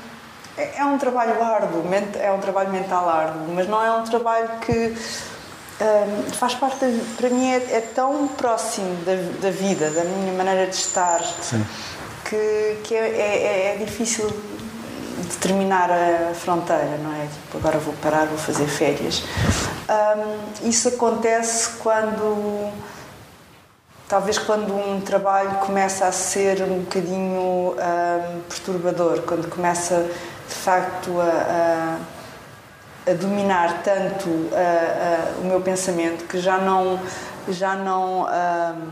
É 0.58 0.80
é 0.80 0.86
um 0.86 0.98
trabalho 0.98 1.44
árduo, 1.44 1.84
é 2.20 2.32
um 2.32 2.40
trabalho 2.40 2.72
mental 2.72 3.08
árduo, 3.08 3.54
mas 3.54 3.68
não 3.68 3.84
é 3.84 3.92
um 3.92 4.04
trabalho 4.04 4.50
que 4.60 4.96
faz 6.34 6.56
parte, 6.56 6.78
da, 6.86 6.88
para 7.18 7.30
mim, 7.30 7.52
é, 7.52 7.58
é 7.78 7.82
tão 7.94 8.28
próximo 8.30 8.96
da, 9.06 9.14
da 9.42 9.52
vida, 9.52 9.90
da 9.92 10.04
minha 10.04 10.34
maneira 10.34 10.66
de 10.68 10.76
estar, 10.76 11.22
Sim. 11.42 11.64
que, 12.26 12.80
que 12.84 12.96
é, 12.96 13.08
é- 13.08 13.76
é 13.76 13.86
difícil 13.86 14.28
determinar 15.30 15.90
a 15.92 16.34
fronteira, 16.34 16.98
não 17.04 17.14
é? 17.14 17.28
Tipo, 17.28 17.58
agora 17.58 17.78
vou 17.80 17.94
parar, 18.02 18.26
vou 18.26 18.38
fazer 18.38 18.66
férias. 18.68 19.24
Hum, 19.90 20.38
isso 20.70 20.88
acontece 20.90 21.70
quando. 21.80 22.72
Talvez 24.08 24.38
quando 24.38 24.74
um 24.74 25.02
trabalho 25.02 25.52
começa 25.66 26.06
a 26.08 26.12
ser 26.14 26.62
um 26.64 26.80
bocadinho 26.80 27.74
hum, 27.76 28.42
perturbador, 28.48 29.22
quando 29.24 29.50
começa 29.50 30.10
de 30.48 30.54
facto 30.56 31.20
a, 31.20 31.26
a- 31.26 32.17
a 33.08 33.14
dominar 33.14 33.82
tanto 33.84 34.30
ah, 34.54 34.58
ah, 34.58 35.42
o 35.42 35.46
meu 35.46 35.62
pensamento 35.62 36.26
que 36.26 36.40
já 36.40 36.58
não, 36.58 37.00
já 37.50 37.76
não 37.76 38.26
hum, 38.26 38.88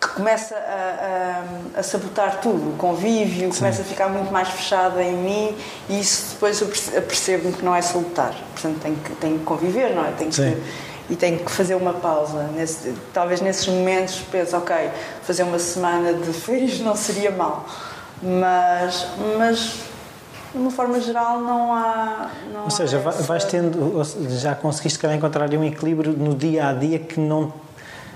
que 0.00 0.08
começa 0.08 0.56
a, 0.56 1.76
a, 1.76 1.80
a, 1.80 1.82
sabotar 1.82 2.40
tudo, 2.40 2.70
o 2.70 2.76
convívio, 2.76 3.52
Sim. 3.52 3.60
começa 3.60 3.82
a 3.82 3.84
ficar 3.84 4.08
muito 4.08 4.32
mais 4.32 4.48
fechada 4.48 5.00
em 5.00 5.14
mim 5.14 5.56
e 5.88 6.00
isso 6.00 6.34
depois 6.34 6.60
eu 6.60 6.66
percebo 7.02 7.52
que 7.52 7.64
não 7.64 7.74
é 7.74 7.80
salutar. 7.80 8.34
Portanto, 8.52 8.80
tenho 8.82 8.96
que, 8.96 9.12
tenho 9.14 9.38
que 9.38 9.44
conviver, 9.44 9.94
não 9.94 10.04
é? 10.04 10.10
Tenho 10.10 10.30
que, 10.30 10.62
e 11.08 11.16
tenho 11.16 11.38
que 11.38 11.50
fazer 11.50 11.76
uma 11.76 11.92
pausa. 11.92 12.48
Nesse, 12.54 12.94
talvez 13.12 13.40
nesses 13.40 13.68
momentos 13.68 14.20
penso, 14.30 14.56
ok, 14.56 14.74
fazer 15.22 15.44
uma 15.44 15.58
semana 15.58 16.14
de 16.14 16.32
férias 16.32 16.80
não 16.80 16.96
seria 16.96 17.30
mal. 17.30 17.64
Mas, 18.20 19.06
mas 19.38 19.91
de 20.52 20.58
uma 20.58 20.70
forma 20.70 21.00
geral 21.00 21.40
não 21.40 21.72
há 21.72 22.30
não 22.52 22.64
ou 22.64 22.70
seja 22.70 22.98
essa... 22.98 23.22
vais 23.22 23.44
tendo 23.44 24.02
já 24.38 24.54
conseguiste 24.54 25.04
encontrar 25.06 25.52
um 25.54 25.64
equilíbrio 25.64 26.12
no 26.12 26.34
dia 26.34 26.68
a 26.68 26.72
dia 26.72 26.98
que 26.98 27.18
não 27.18 27.52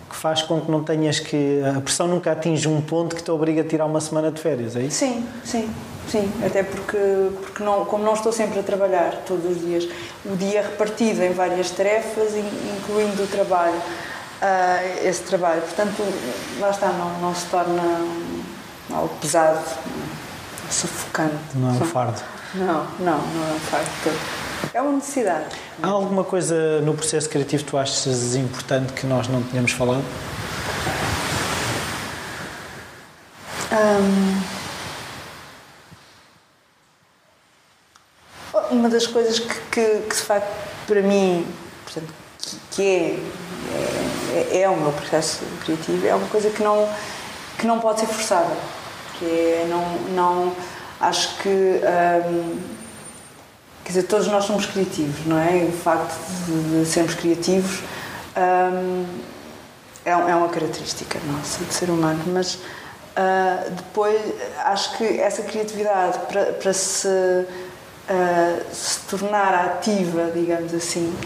que 0.08 0.16
faz 0.16 0.42
com 0.42 0.60
que 0.60 0.70
não 0.70 0.82
tenhas 0.82 1.20
que. 1.20 1.62
A 1.76 1.80
pressão 1.80 2.08
nunca 2.08 2.32
atinge 2.32 2.68
um 2.68 2.80
ponto 2.80 3.14
que 3.14 3.22
te 3.22 3.30
obriga 3.30 3.60
a 3.60 3.64
tirar 3.64 3.84
uma 3.84 4.00
semana 4.00 4.30
de 4.30 4.40
férias, 4.40 4.74
é 4.76 4.80
isso? 4.80 4.98
Sim, 4.98 5.26
sim, 5.44 5.70
sim. 6.08 6.32
Até 6.44 6.62
porque, 6.62 6.96
porque 7.42 7.62
não, 7.62 7.84
como 7.84 8.04
não 8.04 8.14
estou 8.14 8.32
sempre 8.32 8.58
a 8.58 8.62
trabalhar 8.62 9.22
todos 9.26 9.44
os 9.44 9.60
dias, 9.60 9.88
o 10.24 10.36
dia 10.36 10.60
é 10.60 10.62
repartido 10.62 11.22
em 11.22 11.32
várias 11.32 11.70
tarefas, 11.70 12.34
incluindo 12.34 13.22
o 13.22 13.26
trabalho, 13.26 13.76
uh, 13.76 15.06
esse 15.06 15.22
trabalho. 15.24 15.60
Portanto, 15.62 16.02
lá 16.60 16.70
está, 16.70 16.88
não, 16.88 17.20
não 17.20 17.34
se 17.34 17.46
torna 17.46 17.82
algo 18.90 19.14
pesado, 19.20 19.60
sufocante. 20.70 21.34
Não 21.54 21.70
é 21.70 21.72
um 21.72 21.84
fardo. 21.84 22.20
Não, 22.54 22.86
não, 22.98 23.18
não 23.18 23.48
é 23.48 23.52
um 23.54 23.60
fardo 23.60 23.90
todo. 24.02 24.18
É 24.72 24.80
uma 24.80 24.92
necessidade. 24.92 25.46
Há 25.82 25.88
alguma 25.88 26.24
coisa 26.24 26.80
no 26.80 26.94
processo 26.94 27.28
criativo 27.28 27.64
que 27.64 27.70
tu 27.70 27.78
achas 27.78 28.34
importante 28.34 28.92
que 28.92 29.06
nós 29.06 29.28
não 29.28 29.42
tínhamos 29.42 29.72
falado? 29.72 30.04
Um, 33.72 34.42
uma 38.70 38.88
das 38.88 39.06
coisas 39.06 39.38
que, 39.38 39.54
que, 39.70 39.98
que, 40.08 40.14
de 40.14 40.22
facto 40.22 40.48
para 40.86 41.02
mim 41.02 41.46
portanto, 41.84 42.12
que, 42.38 42.56
que 42.70 42.82
é, 42.82 43.18
é, 44.32 44.60
é, 44.62 44.68
o 44.68 44.76
meu 44.76 44.92
processo 44.92 45.44
criativo 45.64 46.06
é 46.06 46.14
uma 46.14 46.28
coisa 46.28 46.48
que 46.50 46.62
não 46.62 46.88
que 47.58 47.66
não 47.66 47.80
pode 47.80 48.00
ser 48.00 48.06
forçada 48.06 48.54
que 49.18 49.24
é 49.24 49.66
não 49.68 50.14
não 50.14 50.52
acho 51.00 51.36
que 51.38 51.48
um, 51.48 52.76
Quer 53.86 53.92
dizer, 53.92 54.08
todos 54.08 54.26
nós 54.26 54.44
somos 54.44 54.66
criativos, 54.66 55.24
não 55.26 55.38
é? 55.38 55.62
O 55.62 55.70
facto 55.70 56.12
de, 56.44 56.80
de 56.80 56.86
sermos 56.86 57.14
criativos 57.14 57.84
um, 58.36 59.06
é, 60.04 60.10
é, 60.10 60.34
uma 60.34 60.48
característica 60.48 61.20
nossa, 61.24 61.64
de 61.64 61.72
ser 61.72 61.88
humano, 61.88 62.20
mas 62.26 62.56
uh, 62.56 63.70
depois 63.70 64.20
acho 64.64 64.96
que 64.96 65.04
essa 65.20 65.42
criatividade 65.42 66.18
para, 66.26 66.46
para 66.46 66.72
se, 66.72 67.06
uh, 67.06 68.74
se 68.74 69.00
tornar 69.02 69.54
ativa, 69.54 70.32
digamos 70.34 70.74
assim, 70.74 71.16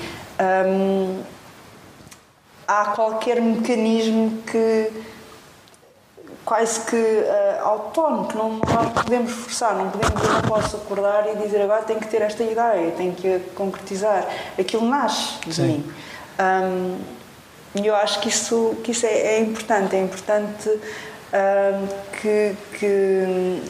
um, 0.66 1.22
há 2.68 2.92
qualquer 2.94 3.40
mecanismo 3.40 4.42
que 4.42 4.90
quase 6.50 6.80
que 6.80 6.96
uh, 6.96 7.64
autónomo, 7.64 8.26
que 8.26 8.36
não, 8.36 8.54
não 8.54 8.90
podemos 8.90 9.30
forçar, 9.30 9.72
não 9.76 9.88
podemos, 9.88 10.20
eu 10.20 10.32
não 10.32 10.42
posso 10.42 10.78
acordar 10.78 11.24
e 11.28 11.36
dizer 11.36 11.62
agora 11.62 11.82
tenho 11.82 12.00
que 12.00 12.08
ter 12.08 12.22
esta 12.22 12.42
ideia, 12.42 12.90
tenho 12.90 13.14
que 13.14 13.38
concretizar. 13.54 14.26
Aquilo 14.58 14.84
nasce 14.84 15.38
de 15.46 15.54
Sim. 15.54 15.62
mim. 15.62 17.04
E 17.76 17.86
eu 17.86 17.94
acho 17.94 18.18
que 18.18 18.28
isso, 18.28 18.76
que 18.82 18.90
isso 18.90 19.06
é, 19.06 19.36
é 19.36 19.40
importante, 19.40 19.94
é 19.94 20.00
importante 20.00 20.68
um, 20.70 21.86
que, 22.20 22.56
que, 22.80 23.62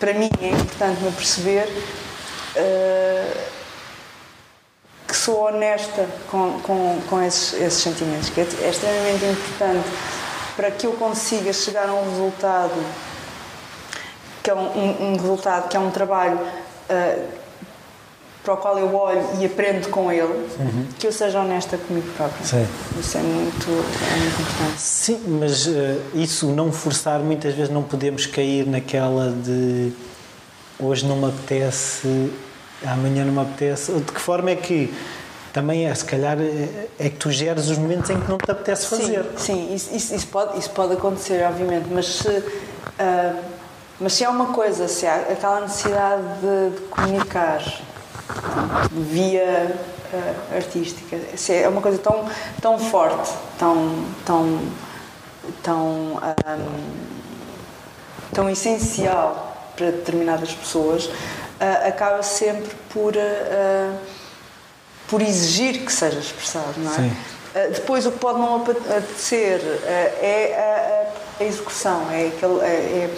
para 0.00 0.14
mim 0.14 0.30
é 0.40 0.48
importante 0.48 1.02
me 1.02 1.12
perceber 1.12 1.68
uh, 2.56 3.40
que 5.06 5.14
sou 5.14 5.48
honesta 5.48 6.08
com, 6.30 6.60
com, 6.60 6.98
com 7.10 7.22
esses, 7.22 7.52
esses 7.60 7.82
sentimentos, 7.82 8.30
que 8.30 8.40
é, 8.40 8.46
é 8.62 8.70
extremamente 8.70 9.22
importante 9.22 10.21
para 10.56 10.70
que 10.70 10.86
eu 10.86 10.92
consiga 10.92 11.52
chegar 11.52 11.88
a 11.88 11.94
um 11.94 12.10
resultado 12.10 12.74
que 14.42 14.50
é 14.50 14.54
um, 14.54 15.12
um 15.12 15.16
resultado 15.16 15.68
que 15.68 15.76
é 15.76 15.80
um 15.80 15.90
trabalho 15.90 16.36
uh, 16.36 17.42
para 18.42 18.54
o 18.54 18.56
qual 18.56 18.76
eu 18.76 18.92
olho 18.92 19.22
e 19.40 19.46
aprendo 19.46 19.88
com 19.88 20.10
ele, 20.10 20.22
uhum. 20.58 20.86
que 20.98 21.06
eu 21.06 21.12
seja 21.12 21.40
honesta 21.40 21.78
comigo 21.78 22.08
própria. 22.16 22.44
Sim. 22.44 22.66
Isso 22.98 23.16
é 23.16 23.20
muito, 23.20 23.68
é 23.70 24.16
muito 24.16 24.42
importante. 24.42 24.80
Sim, 24.80 25.20
mas 25.40 25.66
uh, 25.68 26.00
isso 26.14 26.46
não 26.48 26.72
forçar, 26.72 27.20
muitas 27.20 27.54
vezes 27.54 27.72
não 27.72 27.84
podemos 27.84 28.26
cair 28.26 28.66
naquela 28.66 29.30
de 29.30 29.92
hoje 30.78 31.06
não 31.06 31.16
me 31.16 31.26
apetece, 31.26 32.32
amanhã 32.84 33.24
não 33.24 33.32
me 33.32 33.40
apetece. 33.40 33.92
De 33.92 34.12
que 34.12 34.20
forma 34.20 34.50
é 34.50 34.56
que 34.56 34.92
também 35.52 35.86
é, 35.86 35.94
se 35.94 36.04
calhar, 36.04 36.38
é, 36.40 36.88
é 36.98 37.10
que 37.10 37.16
tu 37.16 37.30
geres 37.30 37.68
os 37.68 37.76
momentos 37.76 38.08
em 38.10 38.18
que 38.18 38.28
não 38.28 38.38
te 38.38 38.50
apetece 38.50 38.86
fazer. 38.86 39.22
Sim, 39.36 39.68
sim 39.68 39.74
isso, 39.74 39.94
isso, 39.94 40.14
isso 40.14 40.26
pode, 40.28 40.58
isso 40.58 40.70
pode 40.70 40.94
acontecer, 40.94 41.44
obviamente, 41.44 41.88
mas 41.90 42.06
se, 42.06 42.28
uh, 42.28 43.38
mas 44.00 44.14
se 44.14 44.24
há 44.24 44.30
uma 44.30 44.46
coisa, 44.46 44.88
se 44.88 45.06
há 45.06 45.16
aquela 45.16 45.60
necessidade 45.60 46.22
de, 46.40 46.76
de 46.76 46.82
comunicar 46.88 47.62
via 48.90 49.76
uh, 50.12 50.56
artística, 50.56 51.18
se 51.36 51.52
é 51.54 51.68
uma 51.68 51.82
coisa 51.82 51.98
tão, 51.98 52.24
tão 52.60 52.78
forte, 52.78 53.30
tão, 53.58 54.06
tão, 54.24 54.60
tão, 55.62 55.76
um, 55.76 56.82
tão 58.32 58.48
essencial 58.48 59.70
para 59.76 59.90
determinadas 59.90 60.52
pessoas, 60.54 61.04
uh, 61.04 61.88
acaba 61.88 62.22
sempre 62.22 62.74
por 62.88 63.12
por 65.08 65.20
exigir 65.20 65.84
que 65.84 65.92
seja 65.92 66.18
expressado, 66.18 66.74
não 66.78 66.92
é? 66.92 66.96
Sim. 66.96 67.12
Uh, 67.54 67.72
depois, 67.72 68.06
o 68.06 68.12
que 68.12 68.18
pode 68.18 68.38
não 68.38 68.56
apetecer 68.56 69.60
uh, 69.60 69.84
é 70.22 70.54
a, 71.38 71.42
a, 71.42 71.46
execução, 71.46 72.10
é, 72.10 72.28
aquele, 72.28 72.60
é, 72.60 73.10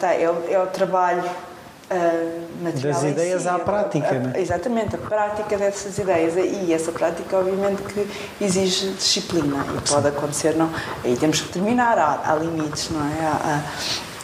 é, 0.00 0.22
é, 0.22 0.30
o, 0.30 0.52
é 0.52 0.62
o 0.62 0.66
trabalho 0.68 1.22
uh, 1.22 2.62
material. 2.62 2.94
Das 2.94 3.10
ideias 3.10 3.42
si, 3.42 3.48
à 3.48 3.58
prática, 3.58 4.08
a, 4.08 4.14
não 4.14 4.30
é? 4.30 4.40
Exatamente, 4.40 4.94
a 4.94 4.98
prática 4.98 5.58
dessas 5.58 5.98
ideias. 5.98 6.34
E 6.36 6.72
essa 6.72 6.92
prática, 6.92 7.36
obviamente, 7.36 7.82
que 7.82 8.08
exige 8.42 8.92
disciplina 8.92 9.66
e 9.76 9.86
pode 9.86 10.08
acontecer, 10.08 10.54
não? 10.54 10.70
Aí 11.04 11.14
temos 11.16 11.42
que 11.42 11.52
terminar, 11.52 11.98
há, 11.98 12.22
há 12.24 12.34
limites, 12.36 12.88
não 12.88 13.00
é? 13.00 13.26
Há, 13.26 13.62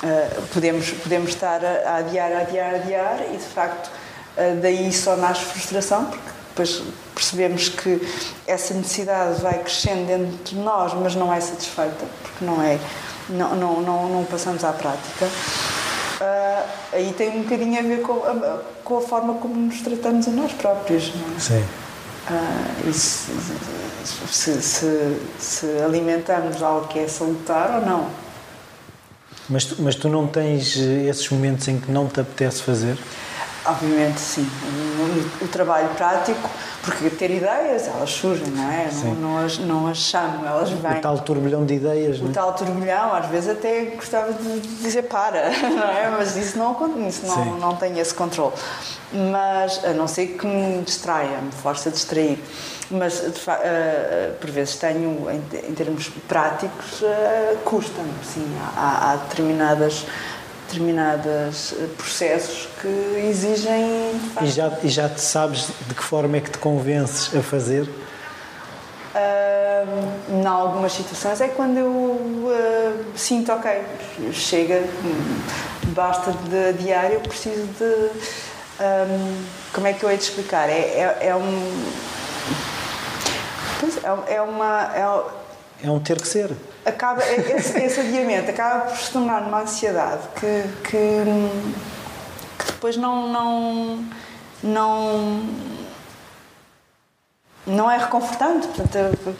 há, 0.02 0.54
podemos, 0.54 0.90
podemos 0.90 1.30
estar 1.30 1.60
a, 1.62 1.96
adiar, 1.96 2.32
a 2.32 2.40
adiar, 2.40 2.74
a 2.74 2.76
adiar 2.76 3.20
e, 3.32 3.36
de 3.36 3.44
facto, 3.44 3.90
daí 4.60 4.92
só 4.92 5.16
nasce 5.16 5.44
frustração, 5.44 6.06
porque 6.06 6.34
depois 6.54 6.82
percebemos 7.12 7.68
que 7.68 8.00
essa 8.46 8.72
necessidade 8.74 9.42
vai 9.42 9.58
crescendo 9.58 10.06
dentro 10.06 10.54
de 10.54 10.54
nós, 10.54 10.94
mas 10.94 11.16
não 11.16 11.34
é 11.34 11.40
satisfeita, 11.40 12.06
porque 12.22 12.44
não 12.44 12.62
é, 12.62 12.78
não, 13.28 13.56
não, 13.56 13.80
não, 13.80 14.08
não 14.08 14.24
passamos 14.24 14.62
à 14.62 14.72
prática. 14.72 15.26
Uh, 15.26 16.68
aí 16.92 17.12
tem 17.18 17.30
um 17.30 17.42
bocadinho 17.42 17.76
a 17.76 17.82
ver 17.82 18.02
com 18.02 18.12
a, 18.24 18.60
com 18.84 18.98
a 18.98 19.00
forma 19.00 19.34
como 19.34 19.56
nos 19.56 19.80
tratamos 19.82 20.28
a 20.28 20.30
nós 20.30 20.52
próprios. 20.52 21.12
Não 21.12 21.36
é? 21.36 21.40
Sim. 21.40 21.64
Uh, 22.30 22.88
isso, 22.88 23.32
se, 24.30 24.62
se, 24.62 25.18
se, 25.38 25.66
alimentamos 25.84 26.62
algo 26.62 26.86
que 26.86 27.00
é 27.00 27.08
salutar 27.08 27.80
ou 27.80 27.86
não. 27.86 28.10
Mas 29.48 29.64
tu, 29.64 29.76
mas 29.80 29.96
tu 29.96 30.08
não 30.08 30.26
tens 30.28 30.76
esses 30.76 31.28
momentos 31.28 31.66
em 31.66 31.80
que 31.80 31.90
não 31.90 32.06
te 32.06 32.20
apetece 32.20 32.62
fazer? 32.62 32.96
Obviamente, 33.66 34.20
sim. 34.20 34.46
O, 35.40 35.44
o, 35.44 35.48
trabalho 35.48 35.88
prático, 35.96 36.50
porque 36.82 37.08
ter 37.08 37.30
ideias, 37.30 37.88
elas 37.88 38.10
surgem, 38.10 38.48
não 38.48 38.70
é? 38.70 38.90
Não, 38.92 39.14
não, 39.14 39.38
as, 39.38 39.58
não 39.58 39.86
as 39.86 39.96
chamo, 39.96 40.44
elas 40.44 40.68
vêm. 40.68 40.98
O 40.98 41.00
tal 41.00 41.18
turbilhão 41.20 41.64
de 41.64 41.74
ideias, 41.74 42.20
não 42.20 42.26
é? 42.26 42.30
O 42.30 42.32
tal 42.34 42.52
turbilhão, 42.52 43.14
às 43.14 43.26
vezes 43.26 43.48
até 43.48 43.86
gostava 43.86 44.34
de 44.34 44.60
dizer 44.60 45.04
para, 45.04 45.48
não 45.64 45.90
é? 45.90 46.10
Mas 46.10 46.36
isso 46.36 46.58
não, 46.58 47.08
isso 47.08 47.26
não, 47.26 47.58
não 47.58 47.76
tem 47.76 47.98
esse 47.98 48.12
controle. 48.12 48.52
Mas, 49.32 49.82
a 49.82 49.94
não 49.94 50.06
ser 50.06 50.26
que 50.26 50.46
me 50.46 50.82
distraia, 50.82 51.38
me 51.38 51.52
force 51.52 51.88
a 51.88 51.92
distrair. 51.92 52.38
Mas, 52.90 53.18
uh, 53.20 54.34
por 54.40 54.50
vezes, 54.50 54.76
tenho, 54.76 55.26
em, 55.30 55.70
em 55.70 55.74
termos 55.74 56.10
práticos, 56.28 57.00
uh, 57.00 57.56
custa-me, 57.64 58.12
sim. 58.22 58.46
Há, 58.76 59.12
há 59.12 59.16
determinadas 59.16 60.04
determinados 60.74 61.72
eh, 61.72 61.88
processos 61.96 62.68
que 62.80 63.26
exigem. 63.28 64.12
E 64.42 64.46
já, 64.46 64.78
e 64.82 64.88
já 64.88 65.08
te 65.08 65.20
sabes 65.20 65.68
de 65.86 65.94
que 65.94 66.02
forma 66.02 66.36
é 66.36 66.40
que 66.40 66.50
te 66.50 66.58
convences 66.58 67.34
a 67.34 67.42
fazer? 67.42 67.88
Uh, 69.14 70.40
em 70.40 70.44
algumas 70.44 70.92
situações 70.92 71.40
é 71.40 71.46
quando 71.48 71.78
eu 71.78 71.88
uh, 71.88 73.04
sinto, 73.14 73.52
ok, 73.52 73.70
chega, 74.32 74.82
basta 75.94 76.32
de 76.32 76.72
diário, 76.82 77.14
eu 77.14 77.20
preciso 77.20 77.66
de. 77.78 78.10
Um, 78.80 79.44
como 79.72 79.86
é 79.86 79.92
que 79.92 80.02
eu 80.02 80.10
hei 80.10 80.16
de 80.16 80.24
explicar? 80.24 80.68
É, 80.68 80.80
é, 80.80 81.28
é 81.28 81.36
um. 81.36 81.84
É, 84.02 84.34
é 84.34 84.42
uma. 84.42 84.90
É, 84.92 85.86
é 85.86 85.90
um 85.90 86.00
ter 86.00 86.20
que 86.20 86.26
ser. 86.26 86.50
Acaba, 86.84 87.22
esse, 87.26 87.78
esse 87.78 88.00
adiamento 88.00 88.50
acaba 88.50 88.86
por 88.86 88.96
se 88.96 89.10
tornar 89.10 89.40
numa 89.42 89.62
ansiedade 89.62 90.22
que, 90.38 90.90
que, 90.90 91.24
que 92.58 92.72
depois 92.72 92.96
não, 92.96 93.26
não, 93.28 94.04
não, 94.62 95.48
não 97.66 97.90
é 97.90 97.96
reconfortante. 97.96 98.68
Portanto, 98.68 99.34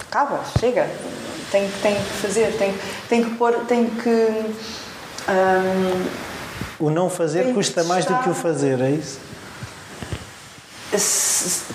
acaba, 0.00 0.40
chega. 0.60 0.88
Tem, 1.50 1.70
tem 1.82 1.94
que 1.94 2.10
fazer, 2.20 2.56
tem, 2.58 2.74
tem 3.08 3.24
que 3.24 3.36
pôr, 3.36 3.52
tem 3.66 3.88
que. 3.88 4.10
Hum, 5.30 6.06
o 6.78 6.90
não 6.90 7.08
fazer 7.08 7.54
custa 7.54 7.84
mais 7.84 8.04
do 8.04 8.18
que 8.18 8.28
o 8.28 8.34
fazer, 8.34 8.80
é 8.80 8.90
isso? 8.90 9.20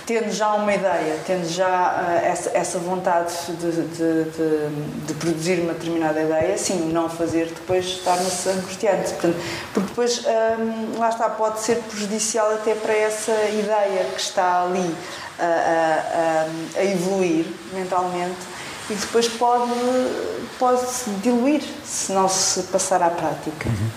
Tendo 0.05 0.32
já 0.32 0.53
uma 0.53 0.74
ideia, 0.74 1.20
tendo 1.26 1.47
já 1.49 1.68
uh, 1.68 2.26
essa, 2.26 2.51
essa 2.53 2.80
vontade 2.80 3.34
de, 3.49 3.72
de, 3.72 4.24
de, 4.24 5.05
de, 5.07 5.13
produzir 5.15 5.59
uma 5.61 5.74
determinada 5.74 6.22
ideia, 6.22 6.57
sim, 6.57 6.91
não 6.91 7.09
fazer 7.09 7.47
depois 7.47 7.99
torna-se 8.03 8.49
angustiante. 8.49 9.13
Portanto, 9.13 9.38
porque 9.74 9.89
depois, 9.89 10.26
um, 10.26 10.30
ehm, 10.30 10.99
lá 10.99 11.09
está, 11.09 11.30
pode 11.30 11.59
ser 11.61 11.78
prejudicial 11.78 12.51
até 12.51 12.76
para 12.76 12.93
essa 12.93 13.34
ideia 13.49 14.05
que 14.13 14.22
está 14.22 14.63
ali 14.63 14.95
a, 15.39 16.47
evoluir 16.84 17.45
mentalmente 17.74 18.38
e 18.89 18.93
depois 18.93 19.28
pode, 19.28 19.72
pode 20.57 20.89
se 20.89 21.09
diluir 21.22 21.61
se 21.84 22.11
não 22.11 22.30
se 22.30 22.63
passar 22.63 23.01
à 23.01 23.09
prática. 23.09 23.68
Uhum. 23.68 23.89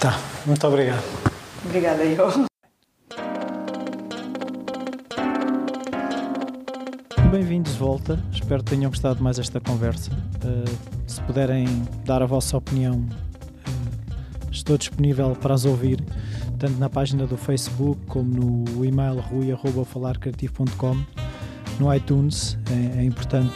Tá, 0.00 0.18
muito 0.44 0.66
obrigado. 0.66 1.02
Obrigada, 1.64 2.04
eu. 2.04 2.53
Bem-vindos 7.34 7.72
de 7.72 7.78
volta. 7.80 8.22
Espero 8.30 8.62
que 8.62 8.70
tenham 8.70 8.88
gostado 8.88 9.20
mais 9.20 9.40
esta 9.40 9.60
conversa. 9.60 10.12
Uh, 10.12 10.70
se 11.04 11.20
puderem 11.22 11.66
dar 12.04 12.22
a 12.22 12.26
vossa 12.26 12.56
opinião, 12.56 12.98
uh, 12.98 14.50
estou 14.52 14.78
disponível 14.78 15.34
para 15.34 15.52
as 15.52 15.64
ouvir, 15.64 16.00
tanto 16.60 16.78
na 16.78 16.88
página 16.88 17.26
do 17.26 17.36
Facebook 17.36 18.00
como 18.06 18.64
no 18.64 18.84
e-mail 18.84 19.18
rui.falarcreativo.com. 19.18 20.96
No 21.80 21.92
iTunes, 21.92 22.56
é, 22.70 23.00
é, 23.00 23.04
importante 23.04 23.52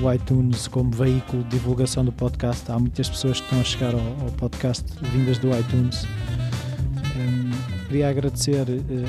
o 0.00 0.10
iTunes 0.10 0.66
como 0.66 0.90
veículo 0.90 1.42
de 1.42 1.50
divulgação 1.50 2.02
do 2.02 2.12
podcast. 2.12 2.72
Há 2.72 2.78
muitas 2.78 3.10
pessoas 3.10 3.38
que 3.38 3.44
estão 3.44 3.60
a 3.60 3.64
chegar 3.64 3.92
ao, 3.92 4.00
ao 4.00 4.32
podcast 4.38 4.86
vindas 5.12 5.36
do 5.36 5.54
iTunes. 5.54 6.06
Um, 7.18 7.50
queria 7.86 8.08
agradecer 8.08 8.64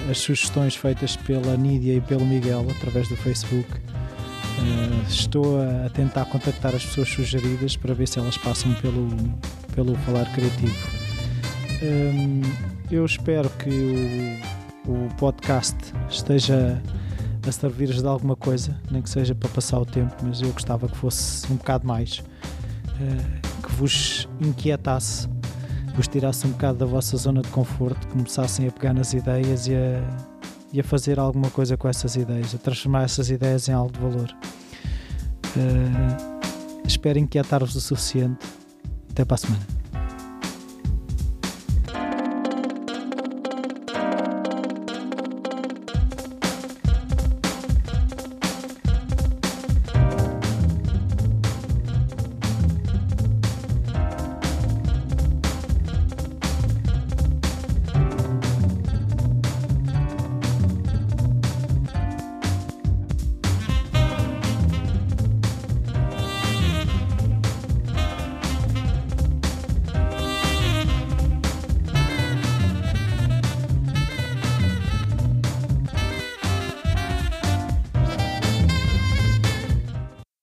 as 0.09 0.17
sugestões 0.17 0.75
feitas 0.75 1.15
pela 1.15 1.55
Nídia 1.55 1.93
e 1.93 2.01
pelo 2.01 2.25
Miguel 2.25 2.67
através 2.71 3.07
do 3.07 3.15
Facebook. 3.15 3.90
Uh, 4.59 5.07
estou 5.07 5.59
a, 5.61 5.89
tentar 5.89 6.25
contactar 6.25 6.75
as 6.75 6.85
pessoas 6.85 7.09
sugeridas 7.09 7.75
para 7.75 7.93
ver 7.93 8.07
se 8.07 8.19
elas 8.19 8.37
passam 8.37 8.73
pelo, 8.75 9.09
pelo 9.73 9.95
Falar 9.99 10.31
Criativo. 10.33 10.75
Um, 11.81 12.41
eu 12.91 13.05
espero 13.05 13.49
que 13.49 14.39
o, 14.85 14.91
o 14.91 15.09
podcast 15.15 15.75
esteja 16.09 16.81
a 17.47 17.51
servir-vos 17.51 18.01
de 18.01 18.07
alguma 18.07 18.35
coisa, 18.35 18.79
nem 18.91 19.01
que 19.01 19.09
seja 19.09 19.33
para 19.33 19.49
passar 19.49 19.79
o 19.79 19.85
tempo, 19.85 20.15
mas 20.23 20.41
eu 20.41 20.51
gostava 20.51 20.87
que 20.87 20.95
fosse 20.95 21.51
um 21.51 21.55
bocado 21.55 21.87
mais, 21.87 22.19
uh, 22.19 23.61
que 23.63 23.71
vos 23.73 24.29
inquietasse, 24.39 25.27
vos 25.95 26.07
tirasse 26.07 26.45
um 26.45 26.51
bocado 26.51 26.77
da 26.77 26.85
vossa 26.85 27.17
zona 27.17 27.41
de 27.41 27.49
conforto, 27.49 28.07
começassem 28.09 28.67
a 28.67 28.71
pegar 28.71 28.93
nas 28.93 29.13
ideias 29.13 29.67
e 29.67 29.73
a 29.73 30.30
e 30.73 30.79
a 30.79 30.83
fazer 30.83 31.19
alguma 31.19 31.49
coisa 31.49 31.75
com 31.75 31.87
essas 31.87 32.15
ideias, 32.15 32.55
a 32.55 32.57
transformar 32.57 33.03
essas 33.03 33.29
ideias 33.29 33.67
em 33.67 33.73
algo 33.73 33.91
de 33.91 33.99
valor. 33.99 34.35
Uh, 35.55 36.87
espero 36.87 37.19
inquietar-vos 37.19 37.75
o 37.75 37.81
suficiente. 37.81 38.45
Até 39.09 39.25
para 39.25 39.35
a 39.35 39.37
semana. 39.37 39.80